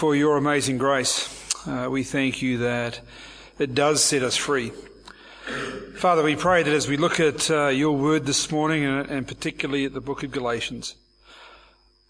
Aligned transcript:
for 0.00 0.16
your 0.16 0.38
amazing 0.38 0.78
grace. 0.78 1.28
Uh, 1.66 1.86
we 1.90 2.02
thank 2.02 2.40
you 2.40 2.56
that 2.56 2.98
it 3.58 3.74
does 3.74 4.02
set 4.02 4.22
us 4.22 4.34
free. 4.34 4.72
Father, 5.98 6.22
we 6.22 6.34
pray 6.34 6.62
that 6.62 6.72
as 6.72 6.88
we 6.88 6.96
look 6.96 7.20
at 7.20 7.50
uh, 7.50 7.66
your 7.66 7.94
word 7.94 8.24
this 8.24 8.50
morning, 8.50 8.82
and, 8.82 9.10
and 9.10 9.28
particularly 9.28 9.84
at 9.84 9.92
the 9.92 10.00
book 10.00 10.22
of 10.22 10.30
Galatians, 10.30 10.94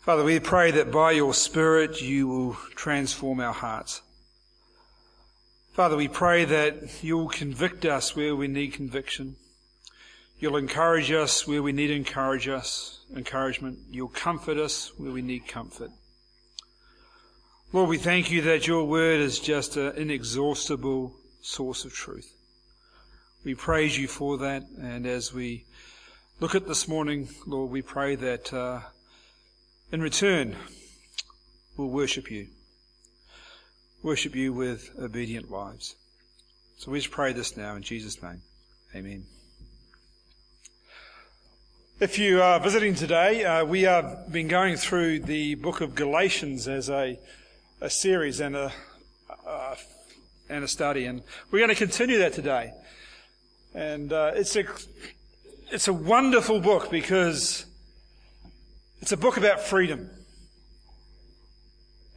Father, 0.03 0.22
we 0.22 0.38
pray 0.38 0.71
that 0.71 0.92
by 0.92 1.11
your 1.11 1.34
Spirit 1.34 2.00
you 2.00 2.29
will 2.29 2.54
transform 2.76 3.40
our 3.40 3.53
hearts. 3.53 4.02
Father, 5.72 5.96
we 5.96 6.07
pray 6.07 6.45
that 6.45 7.02
you'll 7.02 7.29
convict 7.29 7.84
us 7.84 8.14
where 8.14 8.36
we 8.36 8.46
need 8.46 8.72
conviction. 8.72 9.34
You'll 10.38 10.59
encourage 10.59 11.11
us 11.11 11.45
where 11.45 11.61
we 11.61 11.72
need 11.72 11.91
encourage 11.91 12.46
us, 12.46 13.00
encouragement. 13.16 13.80
You'll 13.91 14.07
comfort 14.07 14.59
us 14.59 14.93
where 14.96 15.11
we 15.11 15.22
need 15.22 15.48
comfort. 15.48 15.91
Lord, 17.73 17.89
we 17.89 17.98
thank 17.98 18.32
you 18.32 18.43
that 18.43 18.66
your 18.66 18.82
word 18.82 19.21
is 19.21 19.39
just 19.39 19.77
an 19.77 19.95
inexhaustible 19.95 21.15
source 21.41 21.84
of 21.84 21.93
truth. 21.93 22.34
We 23.45 23.55
praise 23.55 23.96
you 23.96 24.09
for 24.09 24.38
that. 24.38 24.65
And 24.80 25.06
as 25.06 25.33
we 25.33 25.66
look 26.41 26.56
at 26.56 26.66
this 26.66 26.88
morning, 26.88 27.29
Lord, 27.46 27.70
we 27.70 27.80
pray 27.80 28.16
that 28.16 28.52
uh, 28.52 28.80
in 29.93 30.02
return, 30.02 30.56
we'll 31.77 31.91
worship 31.91 32.29
you. 32.29 32.48
Worship 34.02 34.34
you 34.34 34.52
with 34.52 34.91
obedient 34.98 35.48
lives. 35.48 35.95
So 36.77 36.91
we 36.91 36.98
just 36.98 37.12
pray 37.12 37.32
this 37.32 37.57
now 37.57 37.77
in 37.77 37.82
Jesus' 37.82 38.21
name. 38.21 38.43
Amen. 38.96 39.27
If 42.01 42.18
you 42.18 42.43
are 42.43 42.59
visiting 42.59 42.96
today, 42.96 43.45
uh, 43.45 43.65
we 43.65 43.82
have 43.82 44.32
been 44.32 44.48
going 44.48 44.74
through 44.74 45.21
the 45.21 45.55
book 45.55 45.80
of 45.80 45.95
Galatians 45.95 46.66
as 46.66 46.91
a 46.91 47.16
a 47.80 47.89
series 47.89 48.41
and 48.41 48.57
a, 48.57 48.73
uh, 49.47 49.75
and 50.48 50.65
a 50.65 50.69
study, 50.69 51.07
and 51.07 51.23
we're 51.51 51.61
going 51.61 51.71
to 51.71 51.74
continue 51.74 52.18
that 52.18 52.35
today. 52.35 52.73
And 53.74 54.13
uh, 54.13 54.32
it's 54.35 54.54
a 54.57 54.65
it's 55.71 55.88
a 55.88 55.93
wonderful 55.93 56.60
book 56.60 56.91
because 56.91 57.65
it's 59.01 59.13
a 59.13 59.16
book 59.16 59.37
about 59.37 59.60
freedom. 59.60 60.10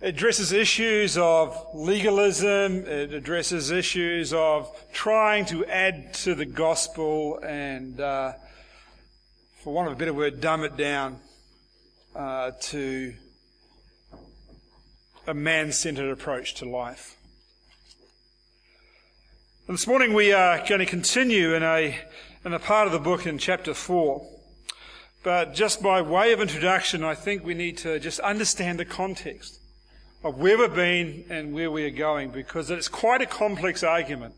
It 0.01 0.15
addresses 0.15 0.51
issues 0.51 1.17
of 1.17 1.57
legalism. 1.73 2.85
It 2.85 3.13
addresses 3.13 3.71
issues 3.71 4.33
of 4.33 4.69
trying 4.91 5.45
to 5.45 5.65
add 5.65 6.13
to 6.15 6.35
the 6.35 6.45
gospel 6.45 7.39
and, 7.41 8.01
uh, 8.01 8.33
for 9.61 9.73
want 9.73 9.87
of 9.87 9.93
a 9.93 9.97
better 9.97 10.13
word, 10.13 10.41
dumb 10.41 10.65
it 10.65 10.75
down 10.75 11.19
uh, 12.15 12.51
to 12.63 13.13
a 15.25 15.33
man 15.33 15.71
centered 15.71 16.11
approach 16.11 16.53
to 16.55 16.65
life. 16.65 17.17
And 19.67 19.77
this 19.77 19.87
morning 19.87 20.13
we 20.13 20.33
are 20.33 20.57
going 20.67 20.79
to 20.79 20.85
continue 20.85 21.53
in 21.53 21.63
a, 21.63 21.97
in 22.43 22.53
a 22.53 22.59
part 22.59 22.87
of 22.87 22.93
the 22.93 22.99
book 22.99 23.25
in 23.25 23.37
chapter 23.37 23.73
4. 23.73 24.25
But 25.23 25.53
just 25.53 25.81
by 25.81 26.01
way 26.01 26.33
of 26.33 26.41
introduction, 26.41 27.03
I 27.03 27.15
think 27.15 27.45
we 27.45 27.53
need 27.53 27.77
to 27.77 27.97
just 27.99 28.19
understand 28.19 28.77
the 28.77 28.85
context 28.85 29.61
of 30.21 30.37
where 30.37 30.57
we've 30.57 30.75
been 30.75 31.23
and 31.29 31.53
where 31.53 31.71
we 31.71 31.85
are 31.85 31.89
going 31.89 32.31
because 32.31 32.69
it's 32.69 32.89
quite 32.89 33.21
a 33.21 33.25
complex 33.25 33.83
argument. 33.83 34.35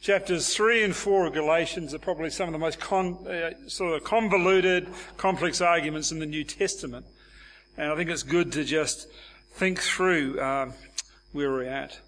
Chapters 0.00 0.54
3 0.54 0.84
and 0.84 0.96
4 0.96 1.26
of 1.26 1.34
Galatians 1.34 1.92
are 1.92 1.98
probably 1.98 2.30
some 2.30 2.48
of 2.48 2.52
the 2.52 2.58
most 2.58 2.78
con, 2.78 3.26
uh, 3.26 3.50
sort 3.66 3.94
of 3.94 4.04
convoluted, 4.04 4.88
complex 5.16 5.60
arguments 5.60 6.12
in 6.12 6.20
the 6.20 6.26
New 6.26 6.44
Testament. 6.44 7.04
And 7.76 7.90
I 7.90 7.96
think 7.96 8.08
it's 8.08 8.22
good 8.22 8.52
to 8.52 8.62
just 8.62 9.08
think 9.52 9.80
through 9.80 10.40
um, 10.40 10.74
where 11.32 11.50
we're 11.50 11.64
at. 11.64 11.98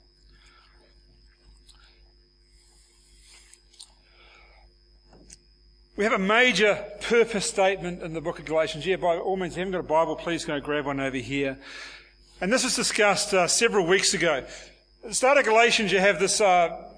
We 5.95 6.05
have 6.05 6.15
a 6.15 6.19
major 6.19 6.83
purpose 7.03 7.47
statement 7.47 8.03
in 8.03 8.15
the 8.15 8.23
book 8.23 8.39
of 8.39 8.47
Galatians. 8.47 8.87
Yeah, 8.87 8.97
by 8.97 9.19
all 9.19 9.37
means, 9.37 9.53
if 9.53 9.59
you 9.59 9.61
haven't 9.61 9.73
got 9.73 9.81
a 9.81 9.83
Bible, 9.83 10.17
please 10.17 10.45
go 10.45 10.59
grab 10.59 10.87
one 10.87 11.01
over 11.01 11.19
here. 11.19 11.59
And 12.41 12.51
this 12.51 12.65
was 12.65 12.75
discussed 12.75 13.35
uh, 13.35 13.47
several 13.47 13.87
weeks 13.87 14.15
ago. 14.15 14.45
At 15.05 15.09
the 15.09 15.15
start 15.15 15.37
of 15.37 15.45
Galatians, 15.45 15.93
you 15.93 15.99
have 15.99 16.19
this, 16.19 16.41
uh, 16.41 16.89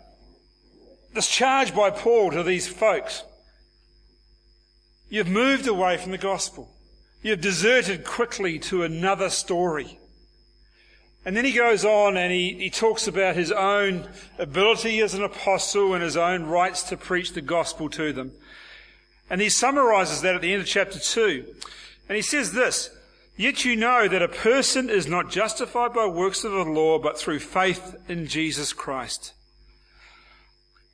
this 1.12 1.28
charge 1.28 1.74
by 1.74 1.90
Paul 1.90 2.30
to 2.30 2.44
these 2.44 2.68
folks. 2.68 3.24
You've 5.08 5.28
moved 5.28 5.66
away 5.66 5.96
from 5.96 6.12
the 6.12 6.18
gospel. 6.18 6.70
You've 7.20 7.40
deserted 7.40 8.04
quickly 8.04 8.58
to 8.60 8.84
another 8.84 9.28
story. 9.28 9.98
And 11.24 11.36
then 11.36 11.44
he 11.44 11.52
goes 11.52 11.84
on 11.84 12.16
and 12.16 12.32
he, 12.32 12.52
he 12.54 12.70
talks 12.70 13.08
about 13.08 13.34
his 13.34 13.50
own 13.50 14.06
ability 14.38 15.00
as 15.00 15.14
an 15.14 15.22
apostle 15.22 15.94
and 15.94 16.02
his 16.02 16.16
own 16.16 16.44
rights 16.44 16.82
to 16.84 16.96
preach 16.96 17.32
the 17.32 17.40
gospel 17.40 17.88
to 17.90 18.12
them. 18.12 18.32
And 19.30 19.40
he 19.40 19.48
summarizes 19.48 20.20
that 20.20 20.34
at 20.34 20.42
the 20.42 20.52
end 20.52 20.60
of 20.60 20.68
chapter 20.68 20.98
2. 20.98 21.46
And 22.08 22.16
he 22.16 22.22
says 22.22 22.52
this, 22.52 22.90
Yet 23.36 23.64
you 23.64 23.74
know 23.74 24.06
that 24.06 24.22
a 24.22 24.28
person 24.28 24.90
is 24.90 25.06
not 25.06 25.30
justified 25.30 25.94
by 25.94 26.06
works 26.06 26.44
of 26.44 26.52
the 26.52 26.64
law, 26.64 26.98
but 26.98 27.18
through 27.18 27.40
faith 27.40 27.96
in 28.08 28.26
Jesus 28.26 28.72
Christ. 28.72 29.32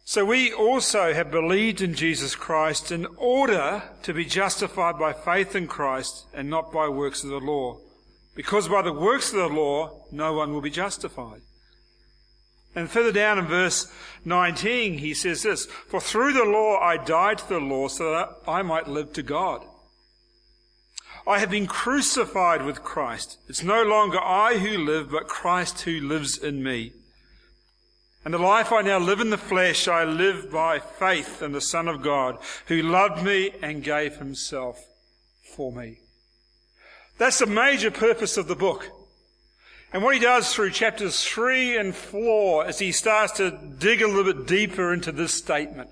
So 0.04 0.24
we 0.24 0.52
also 0.52 1.12
have 1.12 1.30
believed 1.30 1.82
in 1.82 1.94
Jesus 1.94 2.34
Christ 2.34 2.90
in 2.90 3.06
order 3.16 3.82
to 4.02 4.14
be 4.14 4.24
justified 4.24 4.98
by 4.98 5.12
faith 5.12 5.54
in 5.54 5.66
Christ 5.66 6.26
and 6.32 6.48
not 6.48 6.72
by 6.72 6.88
works 6.88 7.22
of 7.22 7.30
the 7.30 7.38
law. 7.38 7.78
Because 8.40 8.68
by 8.68 8.80
the 8.80 8.90
works 8.90 9.34
of 9.34 9.38
the 9.38 9.48
law, 9.48 10.06
no 10.10 10.32
one 10.32 10.54
will 10.54 10.62
be 10.62 10.70
justified. 10.70 11.42
And 12.74 12.88
further 12.88 13.12
down 13.12 13.38
in 13.38 13.44
verse 13.44 13.92
19, 14.24 14.96
he 14.96 15.12
says 15.12 15.42
this, 15.42 15.66
For 15.66 16.00
through 16.00 16.32
the 16.32 16.46
law 16.46 16.78
I 16.80 16.96
died 16.96 17.36
to 17.36 17.48
the 17.50 17.58
law 17.58 17.88
so 17.88 18.12
that 18.12 18.30
I 18.48 18.62
might 18.62 18.88
live 18.88 19.12
to 19.12 19.22
God. 19.22 19.62
I 21.26 21.38
have 21.38 21.50
been 21.50 21.66
crucified 21.66 22.64
with 22.64 22.82
Christ. 22.82 23.36
It's 23.46 23.62
no 23.62 23.82
longer 23.82 24.18
I 24.18 24.56
who 24.56 24.78
live, 24.78 25.10
but 25.10 25.28
Christ 25.28 25.82
who 25.82 26.00
lives 26.00 26.38
in 26.38 26.62
me. 26.62 26.94
And 28.24 28.32
the 28.32 28.38
life 28.38 28.72
I 28.72 28.80
now 28.80 29.00
live 29.00 29.20
in 29.20 29.28
the 29.28 29.36
flesh, 29.36 29.86
I 29.86 30.04
live 30.04 30.50
by 30.50 30.78
faith 30.78 31.42
in 31.42 31.52
the 31.52 31.60
Son 31.60 31.88
of 31.88 32.00
God, 32.00 32.38
who 32.68 32.80
loved 32.80 33.22
me 33.22 33.50
and 33.60 33.84
gave 33.84 34.16
himself 34.16 34.82
for 35.54 35.70
me. 35.70 35.98
That's 37.20 37.38
the 37.38 37.44
major 37.44 37.90
purpose 37.90 38.38
of 38.38 38.48
the 38.48 38.56
book. 38.56 38.88
And 39.92 40.02
what 40.02 40.14
he 40.14 40.20
does 40.22 40.54
through 40.54 40.70
chapters 40.70 41.22
3 41.22 41.76
and 41.76 41.94
4 41.94 42.68
is 42.70 42.78
he 42.78 42.92
starts 42.92 43.34
to 43.34 43.50
dig 43.50 44.00
a 44.00 44.08
little 44.08 44.32
bit 44.32 44.46
deeper 44.46 44.90
into 44.90 45.12
this 45.12 45.34
statement. 45.34 45.90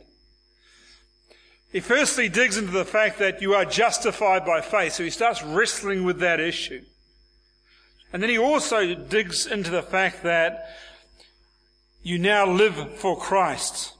He 1.71 1.81
firstly 1.81 2.31
digs 2.31 2.56
into 2.56 2.72
the 2.72 2.87
fact 2.87 3.19
that 3.19 3.43
you 3.43 3.53
are 3.53 3.67
justified 3.67 4.47
by 4.47 4.62
faith, 4.62 4.94
so 4.94 5.05
he 5.05 5.11
starts 5.11 5.43
wrestling 5.43 6.05
with 6.05 6.19
that 6.21 6.41
issue. 6.41 6.81
And 8.11 8.22
then 8.22 8.31
he 8.31 8.38
also 8.38 8.94
digs 8.94 9.47
into 9.47 9.71
the 9.71 9.83
fact 9.83 10.22
that 10.22 10.71
you 12.03 12.19
now 12.19 12.47
live 12.47 12.94
for 12.94 13.19
Christ. 13.21 13.93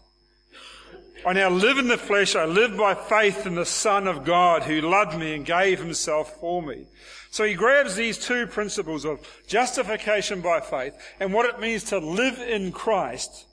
I 1.27 1.35
now 1.35 1.51
live 1.51 1.77
in 1.77 1.89
the 1.89 1.99
flesh. 1.99 2.35
I 2.35 2.47
live 2.47 2.75
by 2.79 2.95
faith 2.95 3.45
in 3.45 3.55
the 3.55 3.67
Son 3.67 4.09
of 4.09 4.25
God 4.25 4.63
who 4.63 4.81
loved 4.81 5.19
me 5.19 5.35
and 5.35 5.45
gave 5.45 5.79
himself 5.79 6.41
for 6.41 6.63
me. 6.63 6.87
So 7.31 7.45
he 7.45 7.55
grabs 7.55 7.95
these 7.95 8.19
two 8.19 8.47
principles 8.47 9.05
of 9.05 9.21
justification 9.47 10.41
by 10.41 10.61
faith 10.61 10.95
and 11.21 11.33
what 11.33 11.47
it 11.47 11.61
means 11.61 11.85
to 11.85 11.99
live 11.99 12.39
in 12.39 12.73
Christ. 12.73 13.47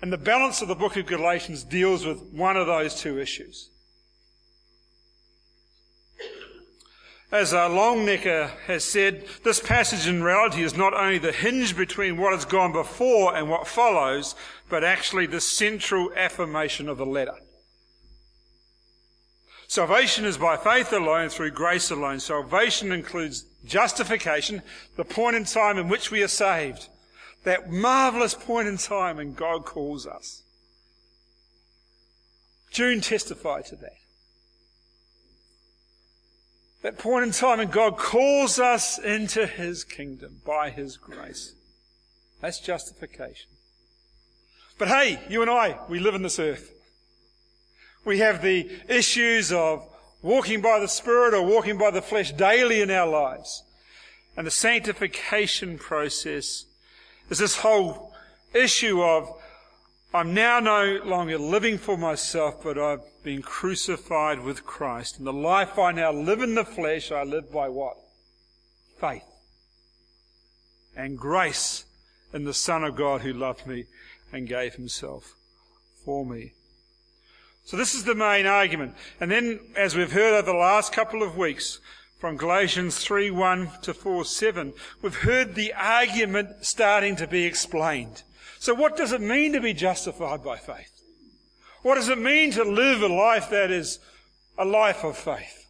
And 0.00 0.12
the 0.12 0.18
balance 0.18 0.62
of 0.62 0.68
the 0.68 0.74
book 0.74 0.96
of 0.96 1.06
Galatians 1.06 1.64
deals 1.64 2.06
with 2.06 2.22
one 2.32 2.56
of 2.56 2.66
those 2.66 2.94
two 2.94 3.20
issues. 3.20 3.70
As 7.30 7.52
uh, 7.52 7.68
Longenecker 7.68 8.48
has 8.66 8.84
said, 8.84 9.26
this 9.44 9.60
passage 9.60 10.08
in 10.08 10.22
reality 10.22 10.62
is 10.62 10.76
not 10.76 10.94
only 10.94 11.18
the 11.18 11.32
hinge 11.32 11.76
between 11.76 12.16
what 12.16 12.32
has 12.32 12.46
gone 12.46 12.72
before 12.72 13.36
and 13.36 13.50
what 13.50 13.66
follows, 13.66 14.34
but 14.70 14.82
actually 14.82 15.26
the 15.26 15.40
central 15.40 16.10
affirmation 16.16 16.88
of 16.88 16.96
the 16.96 17.04
letter. 17.04 17.34
Salvation 19.68 20.24
is 20.24 20.38
by 20.38 20.56
faith 20.56 20.94
alone, 20.94 21.28
through 21.28 21.50
grace 21.50 21.90
alone. 21.90 22.20
Salvation 22.20 22.90
includes 22.90 23.44
justification, 23.66 24.62
the 24.96 25.04
point 25.04 25.36
in 25.36 25.44
time 25.44 25.76
in 25.76 25.88
which 25.88 26.10
we 26.10 26.22
are 26.22 26.28
saved. 26.28 26.88
That 27.44 27.70
marvelous 27.70 28.32
point 28.32 28.66
in 28.66 28.78
time 28.78 29.18
when 29.18 29.34
God 29.34 29.66
calls 29.66 30.06
us. 30.06 30.42
June 32.70 33.02
testified 33.02 33.66
to 33.66 33.76
that. 33.76 33.98
That 36.82 36.98
point 36.98 37.26
in 37.26 37.32
time 37.32 37.58
when 37.58 37.68
God 37.68 37.98
calls 37.98 38.58
us 38.58 38.98
into 38.98 39.46
His 39.46 39.84
kingdom 39.84 40.40
by 40.46 40.70
His 40.70 40.96
grace. 40.96 41.52
That's 42.40 42.58
justification. 42.58 43.50
But 44.78 44.88
hey, 44.88 45.20
you 45.28 45.42
and 45.42 45.50
I, 45.50 45.78
we 45.90 45.98
live 45.98 46.14
in 46.14 46.22
this 46.22 46.38
earth. 46.38 46.72
We 48.08 48.20
have 48.20 48.40
the 48.40 48.70
issues 48.88 49.52
of 49.52 49.86
walking 50.22 50.62
by 50.62 50.80
the 50.80 50.88
Spirit 50.88 51.34
or 51.34 51.42
walking 51.42 51.76
by 51.76 51.90
the 51.90 52.00
flesh 52.00 52.32
daily 52.32 52.80
in 52.80 52.90
our 52.90 53.06
lives. 53.06 53.62
and 54.34 54.46
the 54.46 54.50
sanctification 54.50 55.76
process 55.76 56.64
is 57.28 57.38
this 57.38 57.58
whole 57.58 58.14
issue 58.54 59.02
of 59.02 59.28
I'm 60.14 60.32
now 60.32 60.58
no 60.58 61.02
longer 61.04 61.36
living 61.36 61.76
for 61.76 61.98
myself, 61.98 62.62
but 62.62 62.78
I've 62.78 63.02
been 63.22 63.42
crucified 63.42 64.40
with 64.40 64.64
Christ. 64.64 65.18
And 65.18 65.26
the 65.26 65.32
life 65.34 65.78
I 65.78 65.92
now 65.92 66.10
live 66.10 66.40
in 66.40 66.54
the 66.54 66.64
flesh, 66.64 67.12
I 67.12 67.24
live 67.24 67.52
by 67.52 67.68
what? 67.68 67.98
Faith. 68.98 69.28
And 70.96 71.18
grace 71.18 71.84
in 72.32 72.44
the 72.44 72.54
Son 72.54 72.84
of 72.84 72.96
God 72.96 73.20
who 73.20 73.34
loved 73.34 73.66
me 73.66 73.84
and 74.32 74.48
gave 74.48 74.76
himself 74.76 75.34
for 76.06 76.24
me. 76.24 76.54
So 77.68 77.76
this 77.76 77.94
is 77.94 78.04
the 78.04 78.14
main 78.14 78.46
argument. 78.46 78.94
And 79.20 79.30
then, 79.30 79.60
as 79.76 79.94
we've 79.94 80.10
heard 80.10 80.32
over 80.32 80.50
the 80.50 80.56
last 80.56 80.90
couple 80.90 81.22
of 81.22 81.36
weeks, 81.36 81.80
from 82.18 82.38
Galatians 82.38 82.96
3 82.96 83.30
1 83.30 83.70
to 83.82 83.92
4 83.92 84.24
7, 84.24 84.72
we've 85.02 85.16
heard 85.16 85.54
the 85.54 85.74
argument 85.74 86.64
starting 86.64 87.14
to 87.16 87.26
be 87.26 87.44
explained. 87.44 88.22
So, 88.58 88.72
what 88.72 88.96
does 88.96 89.12
it 89.12 89.20
mean 89.20 89.52
to 89.52 89.60
be 89.60 89.74
justified 89.74 90.42
by 90.42 90.56
faith? 90.56 91.02
What 91.82 91.96
does 91.96 92.08
it 92.08 92.18
mean 92.18 92.52
to 92.52 92.64
live 92.64 93.02
a 93.02 93.06
life 93.06 93.50
that 93.50 93.70
is 93.70 93.98
a 94.56 94.64
life 94.64 95.04
of 95.04 95.18
faith? 95.18 95.66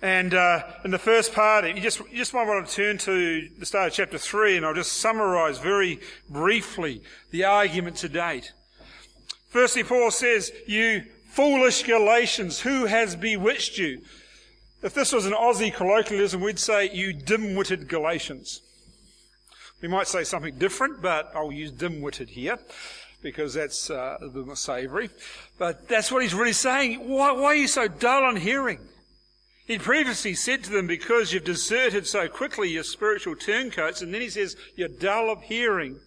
And 0.00 0.34
uh, 0.34 0.62
in 0.84 0.92
the 0.92 1.00
first 1.00 1.34
part, 1.34 1.64
you 1.64 1.80
just, 1.80 1.98
you 1.98 2.18
just 2.18 2.32
might 2.32 2.46
want 2.46 2.68
to 2.68 2.72
turn 2.72 2.96
to 2.98 3.48
the 3.58 3.66
start 3.66 3.88
of 3.88 3.94
chapter 3.94 4.18
3, 4.18 4.58
and 4.58 4.64
I'll 4.64 4.72
just 4.72 4.92
summarize 4.92 5.58
very 5.58 5.98
briefly 6.30 7.02
the 7.32 7.42
argument 7.42 7.96
to 7.96 8.08
date. 8.08 8.52
Firstly, 9.52 9.84
Paul 9.84 10.10
says, 10.10 10.50
You 10.66 11.04
foolish 11.28 11.82
Galatians, 11.82 12.60
who 12.60 12.86
has 12.86 13.14
bewitched 13.14 13.76
you? 13.76 14.00
If 14.82 14.94
this 14.94 15.12
was 15.12 15.26
an 15.26 15.34
Aussie 15.34 15.72
colloquialism, 15.72 16.40
we'd 16.40 16.58
say, 16.58 16.90
You 16.90 17.12
dim 17.12 17.54
witted 17.54 17.86
Galatians. 17.86 18.62
We 19.82 19.88
might 19.88 20.06
say 20.06 20.24
something 20.24 20.56
different, 20.56 21.02
but 21.02 21.32
I'll 21.34 21.52
use 21.52 21.70
dim-witted 21.72 22.30
here 22.30 22.58
because 23.20 23.52
that's 23.52 23.90
uh, 23.90 24.16
a 24.22 24.28
bit 24.28 24.46
more 24.46 24.56
savoury. 24.56 25.10
But 25.58 25.86
that's 25.86 26.10
what 26.10 26.22
he's 26.22 26.34
really 26.34 26.54
saying. 26.54 27.08
Why, 27.08 27.32
why 27.32 27.46
are 27.46 27.54
you 27.54 27.68
so 27.68 27.88
dull 27.88 28.24
on 28.24 28.36
hearing? 28.36 28.78
He 29.66 29.78
previously 29.78 30.34
said 30.34 30.64
to 30.64 30.70
them, 30.70 30.86
because 30.86 31.32
you've 31.32 31.44
deserted 31.44 32.06
so 32.06 32.26
quickly 32.28 32.70
your 32.70 32.84
spiritual 32.84 33.36
turncoats, 33.36 34.00
and 34.00 34.14
then 34.14 34.22
he 34.22 34.30
says, 34.30 34.56
you're 34.76 34.88
dull 34.88 35.30
of 35.30 35.42
hearing. 35.42 35.98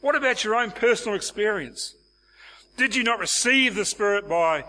What 0.00 0.16
about 0.16 0.42
your 0.42 0.56
own 0.56 0.70
personal 0.70 1.14
experience? 1.14 1.94
Did 2.80 2.96
you 2.96 3.02
not 3.02 3.18
receive 3.18 3.74
the 3.74 3.84
Spirit 3.84 4.26
by 4.26 4.64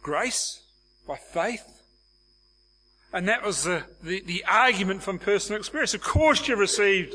grace, 0.00 0.62
by 1.06 1.16
faith? 1.16 1.82
And 3.12 3.28
that 3.28 3.44
was 3.44 3.64
the, 3.64 3.84
the, 4.02 4.22
the, 4.22 4.42
argument 4.48 5.02
from 5.02 5.18
personal 5.18 5.58
experience. 5.58 5.92
Of 5.92 6.00
course 6.00 6.48
you 6.48 6.56
received 6.56 7.14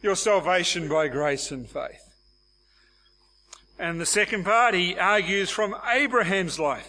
your 0.00 0.16
salvation 0.16 0.88
by 0.88 1.08
grace 1.08 1.50
and 1.50 1.68
faith. 1.68 2.08
And 3.78 4.00
the 4.00 4.06
second 4.06 4.46
part, 4.46 4.72
he 4.72 4.96
argues 4.96 5.50
from 5.50 5.76
Abraham's 5.92 6.58
life. 6.58 6.88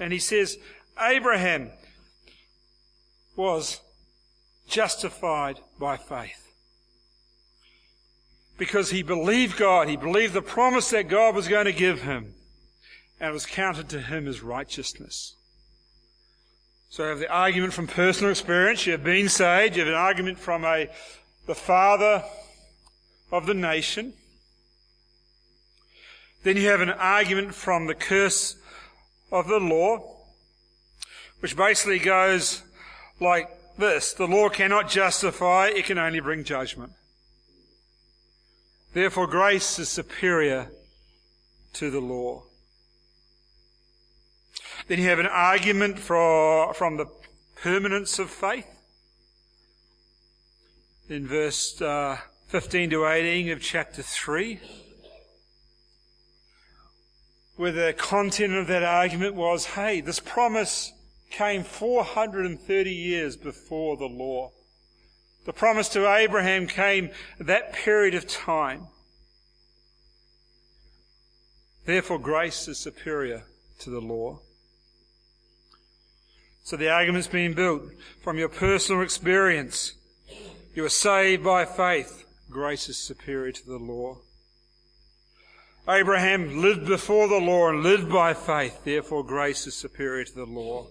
And 0.00 0.14
he 0.14 0.18
says, 0.18 0.56
Abraham 0.98 1.72
was 3.36 3.82
justified 4.66 5.58
by 5.78 5.98
faith. 5.98 6.47
Because 8.58 8.90
he 8.90 9.02
believed 9.02 9.56
God, 9.56 9.88
he 9.88 9.96
believed 9.96 10.34
the 10.34 10.42
promise 10.42 10.90
that 10.90 11.08
God 11.08 11.34
was 11.34 11.48
going 11.48 11.64
to 11.64 11.72
give 11.72 12.02
him, 12.02 12.34
and 13.20 13.30
it 13.30 13.32
was 13.32 13.46
counted 13.46 13.88
to 13.90 14.00
him 14.00 14.26
as 14.26 14.42
righteousness. 14.42 15.36
So 16.90 17.04
you 17.04 17.08
have 17.10 17.18
the 17.20 17.30
argument 17.30 17.72
from 17.72 17.86
personal 17.86 18.30
experience. 18.30 18.84
You 18.84 18.92
have 18.92 19.04
been 19.04 19.28
saved. 19.28 19.76
You 19.76 19.82
have 19.84 19.92
an 19.92 19.98
argument 19.98 20.38
from 20.38 20.64
a, 20.64 20.88
the 21.46 21.54
father 21.54 22.24
of 23.30 23.46
the 23.46 23.54
nation. 23.54 24.14
Then 26.42 26.56
you 26.56 26.68
have 26.68 26.80
an 26.80 26.90
argument 26.90 27.54
from 27.54 27.86
the 27.86 27.94
curse 27.94 28.56
of 29.30 29.48
the 29.48 29.60
law, 29.60 30.16
which 31.40 31.56
basically 31.56 31.98
goes 31.98 32.62
like 33.20 33.50
this. 33.76 34.14
The 34.14 34.26
law 34.26 34.48
cannot 34.48 34.88
justify, 34.88 35.68
it 35.68 35.84
can 35.84 35.98
only 35.98 36.20
bring 36.20 36.42
judgment. 36.44 36.92
Therefore, 38.98 39.28
grace 39.28 39.78
is 39.78 39.88
superior 39.88 40.72
to 41.74 41.88
the 41.88 42.00
law. 42.00 42.42
Then 44.88 44.98
you 44.98 45.08
have 45.08 45.20
an 45.20 45.28
argument 45.28 46.00
for, 46.00 46.74
from 46.74 46.96
the 46.96 47.06
permanence 47.54 48.18
of 48.18 48.28
faith. 48.28 48.66
In 51.08 51.28
verse 51.28 51.80
uh, 51.80 52.18
15 52.48 52.90
to 52.90 53.06
18 53.06 53.52
of 53.52 53.62
chapter 53.62 54.02
3, 54.02 54.58
where 57.54 57.70
the 57.70 57.94
content 57.96 58.54
of 58.54 58.66
that 58.66 58.82
argument 58.82 59.36
was 59.36 59.64
hey, 59.64 60.00
this 60.00 60.18
promise 60.18 60.92
came 61.30 61.62
430 61.62 62.90
years 62.90 63.36
before 63.36 63.96
the 63.96 64.06
law. 64.06 64.50
The 65.48 65.54
promise 65.54 65.88
to 65.94 66.06
Abraham 66.06 66.66
came 66.66 67.08
at 67.40 67.46
that 67.46 67.72
period 67.72 68.14
of 68.14 68.26
time. 68.28 68.88
Therefore, 71.86 72.18
grace 72.18 72.68
is 72.68 72.76
superior 72.76 73.44
to 73.78 73.88
the 73.88 73.98
law. 73.98 74.40
So 76.64 76.76
the 76.76 76.90
argument's 76.90 77.28
being 77.28 77.54
built 77.54 77.84
from 78.22 78.36
your 78.36 78.50
personal 78.50 79.00
experience. 79.00 79.94
You 80.74 80.84
are 80.84 80.90
saved 80.90 81.44
by 81.44 81.64
faith. 81.64 82.26
Grace 82.50 82.90
is 82.90 82.98
superior 82.98 83.52
to 83.52 83.66
the 83.66 83.78
law. 83.78 84.18
Abraham 85.88 86.60
lived 86.60 86.84
before 86.84 87.26
the 87.26 87.40
law 87.40 87.70
and 87.70 87.82
lived 87.82 88.12
by 88.12 88.34
faith. 88.34 88.84
Therefore, 88.84 89.24
grace 89.24 89.66
is 89.66 89.74
superior 89.74 90.26
to 90.26 90.34
the 90.34 90.44
law. 90.44 90.88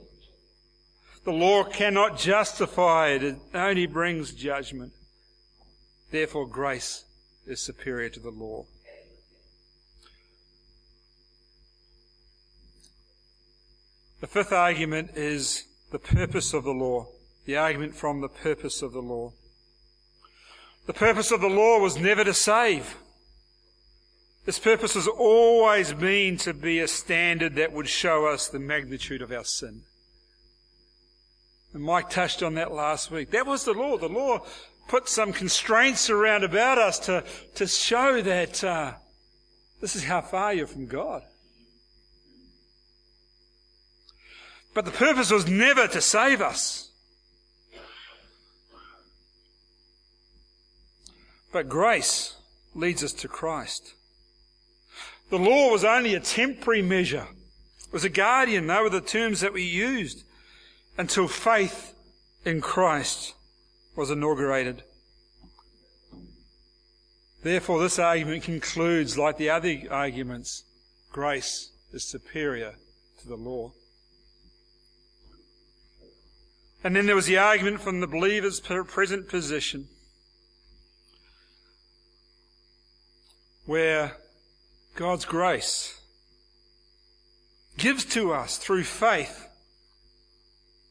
The 1.28 1.34
law 1.34 1.66
cannot 1.66 2.18
justify 2.18 3.10
it. 3.10 3.22
It 3.22 3.38
only 3.54 3.86
brings 3.86 4.32
judgment. 4.32 4.94
Therefore, 6.10 6.48
grace 6.48 7.04
is 7.46 7.60
superior 7.60 8.08
to 8.12 8.22
the 8.22 8.30
law. 8.30 8.66
The 14.22 14.28
fifth 14.28 14.54
argument 14.54 15.18
is 15.18 15.66
the 15.92 16.00
purpose 16.00 16.54
of 16.54 16.64
the 16.64 16.72
law. 16.72 17.08
The 17.44 17.58
argument 17.58 17.94
from 17.94 18.22
the 18.22 18.30
purpose 18.30 18.82
of 18.82 18.94
the 18.94 19.02
law. 19.02 19.34
The 20.86 20.94
purpose 20.94 21.32
of 21.32 21.42
the 21.42 21.50
law 21.50 21.78
was 21.78 21.98
never 21.98 22.24
to 22.24 22.34
save. 22.34 22.96
Its 24.46 24.60
purpose 24.60 24.94
has 24.94 25.10
always 25.10 25.92
been 25.92 26.38
to 26.38 26.54
be 26.54 26.80
a 26.80 26.88
standard 26.88 27.56
that 27.56 27.74
would 27.74 27.90
show 27.90 28.28
us 28.28 28.48
the 28.48 28.60
magnitude 28.60 29.22
of 29.22 29.34
our 29.34 29.44
sin. 29.44 29.82
And 31.74 31.84
Mike 31.84 32.10
touched 32.10 32.44
on 32.44 32.56
that 32.56 32.72
last 32.72 33.12
week. 33.12 33.32
That 33.32 33.46
was 33.46 33.66
the 33.66 33.74
law. 33.74 33.98
The 33.98 34.08
law 34.08 34.46
put 34.88 35.10
some 35.10 35.34
constraints 35.34 36.10
around 36.10 36.44
about 36.44 36.78
us 36.78 37.00
to, 37.00 37.24
to 37.56 37.68
show 37.68 38.22
that 38.22 38.64
uh, 38.64 38.94
this 39.82 39.96
is 39.96 40.04
how 40.04 40.22
far 40.22 40.54
you're 40.54 40.68
from 40.68 40.88
God. 40.88 41.24
But 44.74 44.86
the 44.86 44.92
purpose 44.92 45.32
was 45.32 45.48
never 45.48 45.88
to 45.88 46.02
save 46.02 46.42
us. 46.42 46.92
But 51.52 51.70
grace 51.70 52.36
leads 52.76 53.04
us 53.04 53.14
to 53.14 53.28
Christ. 53.28 53.94
The 55.30 55.40
law 55.40 55.72
was 55.72 55.84
only 55.84 56.14
a 56.14 56.20
temporary 56.20 56.82
measure. 56.82 57.28
It 57.88 57.94
was 57.94 58.04
a 58.04 58.10
guardian. 58.10 58.68
They 58.68 58.80
were 58.80 58.90
the 58.90 59.02
terms 59.02 59.42
that 59.42 59.54
we 59.54 59.64
used 59.64 60.24
until 60.98 61.28
faith 61.28 61.94
in 62.44 62.62
Christ 62.62 63.36
was 63.96 64.10
inaugurated. 64.10 64.84
Therefore, 67.44 67.80
this 67.80 68.00
argument 68.00 68.44
concludes, 68.44 69.18
like 69.18 69.38
the 69.38 69.50
other 69.50 69.78
arguments, 69.92 70.64
grace 71.12 71.72
is 71.94 72.04
superior 72.04 72.76
to 73.22 73.28
the 73.28 73.36
law. 73.36 73.72
And 76.84 76.96
then 76.96 77.06
there 77.06 77.16
was 77.16 77.26
the 77.26 77.38
argument 77.38 77.82
from 77.82 78.00
the 78.00 78.08
believer's 78.08 78.60
present 78.60 79.30
position, 79.30 79.88
where 83.66 84.18
God's 84.96 85.26
grace 85.26 86.00
gives 87.78 88.06
to 88.06 88.34
us 88.34 88.58
through 88.58 88.84
faith 88.84 89.47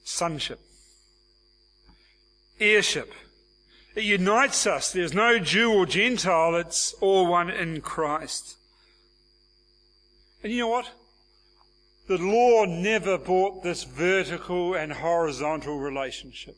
sonship, 0.07 0.61
heirship. 2.61 3.13
It 3.95 4.05
unites 4.05 4.67
us. 4.67 4.93
There's 4.93 5.15
no 5.15 5.39
Jew 5.39 5.73
or 5.73 5.87
Gentile, 5.87 6.55
it's 6.57 6.93
all 7.01 7.27
one 7.27 7.51
in 7.51 7.81
Christ. 7.81 8.57
And 10.43 10.53
you 10.53 10.61
know 10.61 10.69
what? 10.69 10.91
The 12.07 12.19
law 12.19 12.67
never 12.67 13.19
brought 13.19 13.65
this 13.65 13.83
vertical 13.83 14.75
and 14.75 14.93
horizontal 14.93 15.79
relationship. 15.79 16.57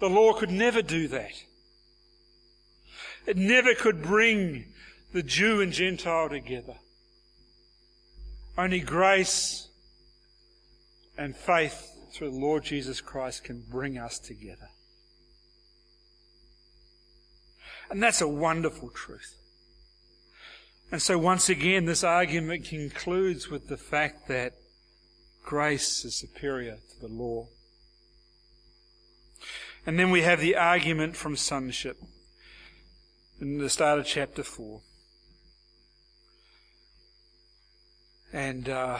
The 0.00 0.10
law 0.10 0.34
could 0.34 0.50
never 0.50 0.82
do 0.82 1.08
that. 1.08 1.44
It 3.26 3.38
never 3.38 3.74
could 3.74 4.02
bring 4.02 4.66
the 5.12 5.22
Jew 5.22 5.62
and 5.62 5.72
Gentile 5.72 6.28
together. 6.28 6.74
Only 8.58 8.80
grace 8.80 9.68
and 11.16 11.36
faith 11.36 11.90
through 12.12 12.30
the 12.30 12.36
Lord 12.36 12.64
Jesus 12.64 13.00
Christ 13.00 13.44
can 13.44 13.64
bring 13.68 13.98
us 13.98 14.18
together. 14.18 14.70
And 17.90 18.02
that's 18.02 18.20
a 18.20 18.28
wonderful 18.28 18.90
truth. 18.90 19.36
And 20.90 21.02
so 21.02 21.18
once 21.18 21.48
again, 21.48 21.86
this 21.86 22.04
argument 22.04 22.66
concludes 22.66 23.48
with 23.48 23.68
the 23.68 23.76
fact 23.76 24.28
that 24.28 24.54
grace 25.42 26.04
is 26.04 26.16
superior 26.16 26.78
to 26.90 27.00
the 27.00 27.12
law. 27.12 27.48
And 29.86 29.98
then 29.98 30.10
we 30.10 30.22
have 30.22 30.40
the 30.40 30.56
argument 30.56 31.16
from 31.16 31.36
sonship 31.36 31.98
in 33.40 33.58
the 33.58 33.68
start 33.68 33.98
of 33.98 34.06
chapter 34.06 34.42
4. 34.42 34.80
And 38.32 38.68
uh, 38.68 38.98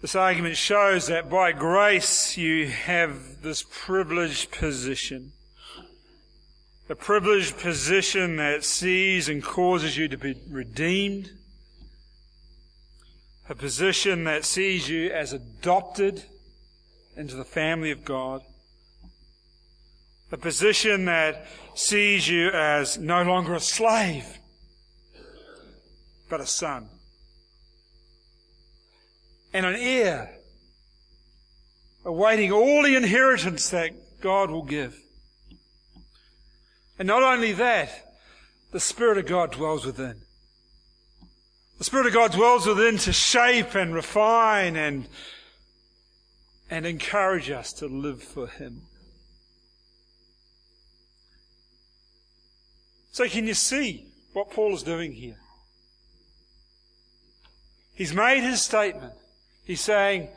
this 0.00 0.14
argument 0.14 0.56
shows 0.56 1.08
that 1.08 1.28
by 1.28 1.52
grace 1.52 2.36
you 2.38 2.68
have 2.68 3.42
this 3.42 3.62
privileged 3.70 4.50
position. 4.50 5.32
A 6.88 6.94
privileged 6.94 7.58
position 7.58 8.36
that 8.36 8.64
sees 8.64 9.28
and 9.28 9.44
causes 9.44 9.96
you 9.96 10.08
to 10.08 10.16
be 10.16 10.34
redeemed. 10.48 11.30
A 13.48 13.54
position 13.54 14.24
that 14.24 14.44
sees 14.44 14.88
you 14.88 15.10
as 15.10 15.32
adopted 15.32 16.24
into 17.16 17.36
the 17.36 17.44
family 17.44 17.90
of 17.90 18.04
God. 18.04 18.42
A 20.32 20.38
position 20.38 21.04
that 21.04 21.46
sees 21.74 22.26
you 22.26 22.48
as 22.50 22.96
no 22.96 23.22
longer 23.22 23.54
a 23.54 23.60
slave, 23.60 24.38
but 26.28 26.40
a 26.40 26.46
son. 26.46 26.88
And 29.52 29.66
an 29.66 29.76
heir, 29.76 30.30
awaiting 32.04 32.52
all 32.52 32.82
the 32.82 32.96
inheritance 32.96 33.70
that 33.70 34.20
God 34.20 34.50
will 34.50 34.62
give. 34.62 34.98
And 36.98 37.08
not 37.08 37.22
only 37.22 37.52
that, 37.52 37.90
the 38.72 38.80
Spirit 38.80 39.18
of 39.18 39.26
God 39.26 39.52
dwells 39.52 39.84
within. 39.84 40.22
The 41.78 41.84
Spirit 41.84 42.06
of 42.06 42.12
God 42.12 42.32
dwells 42.32 42.66
within 42.66 42.98
to 42.98 43.12
shape 43.12 43.74
and 43.74 43.94
refine 43.94 44.76
and, 44.76 45.08
and 46.70 46.86
encourage 46.86 47.50
us 47.50 47.72
to 47.74 47.86
live 47.86 48.22
for 48.22 48.46
Him. 48.46 48.82
So 53.12 53.28
can 53.28 53.46
you 53.46 53.54
see 53.54 54.06
what 54.32 54.50
Paul 54.50 54.74
is 54.74 54.82
doing 54.82 55.12
here? 55.12 55.38
He's 57.94 58.14
made 58.14 58.40
his 58.40 58.62
statement. 58.62 59.12
He's 59.64 59.80
saying, 59.80 60.28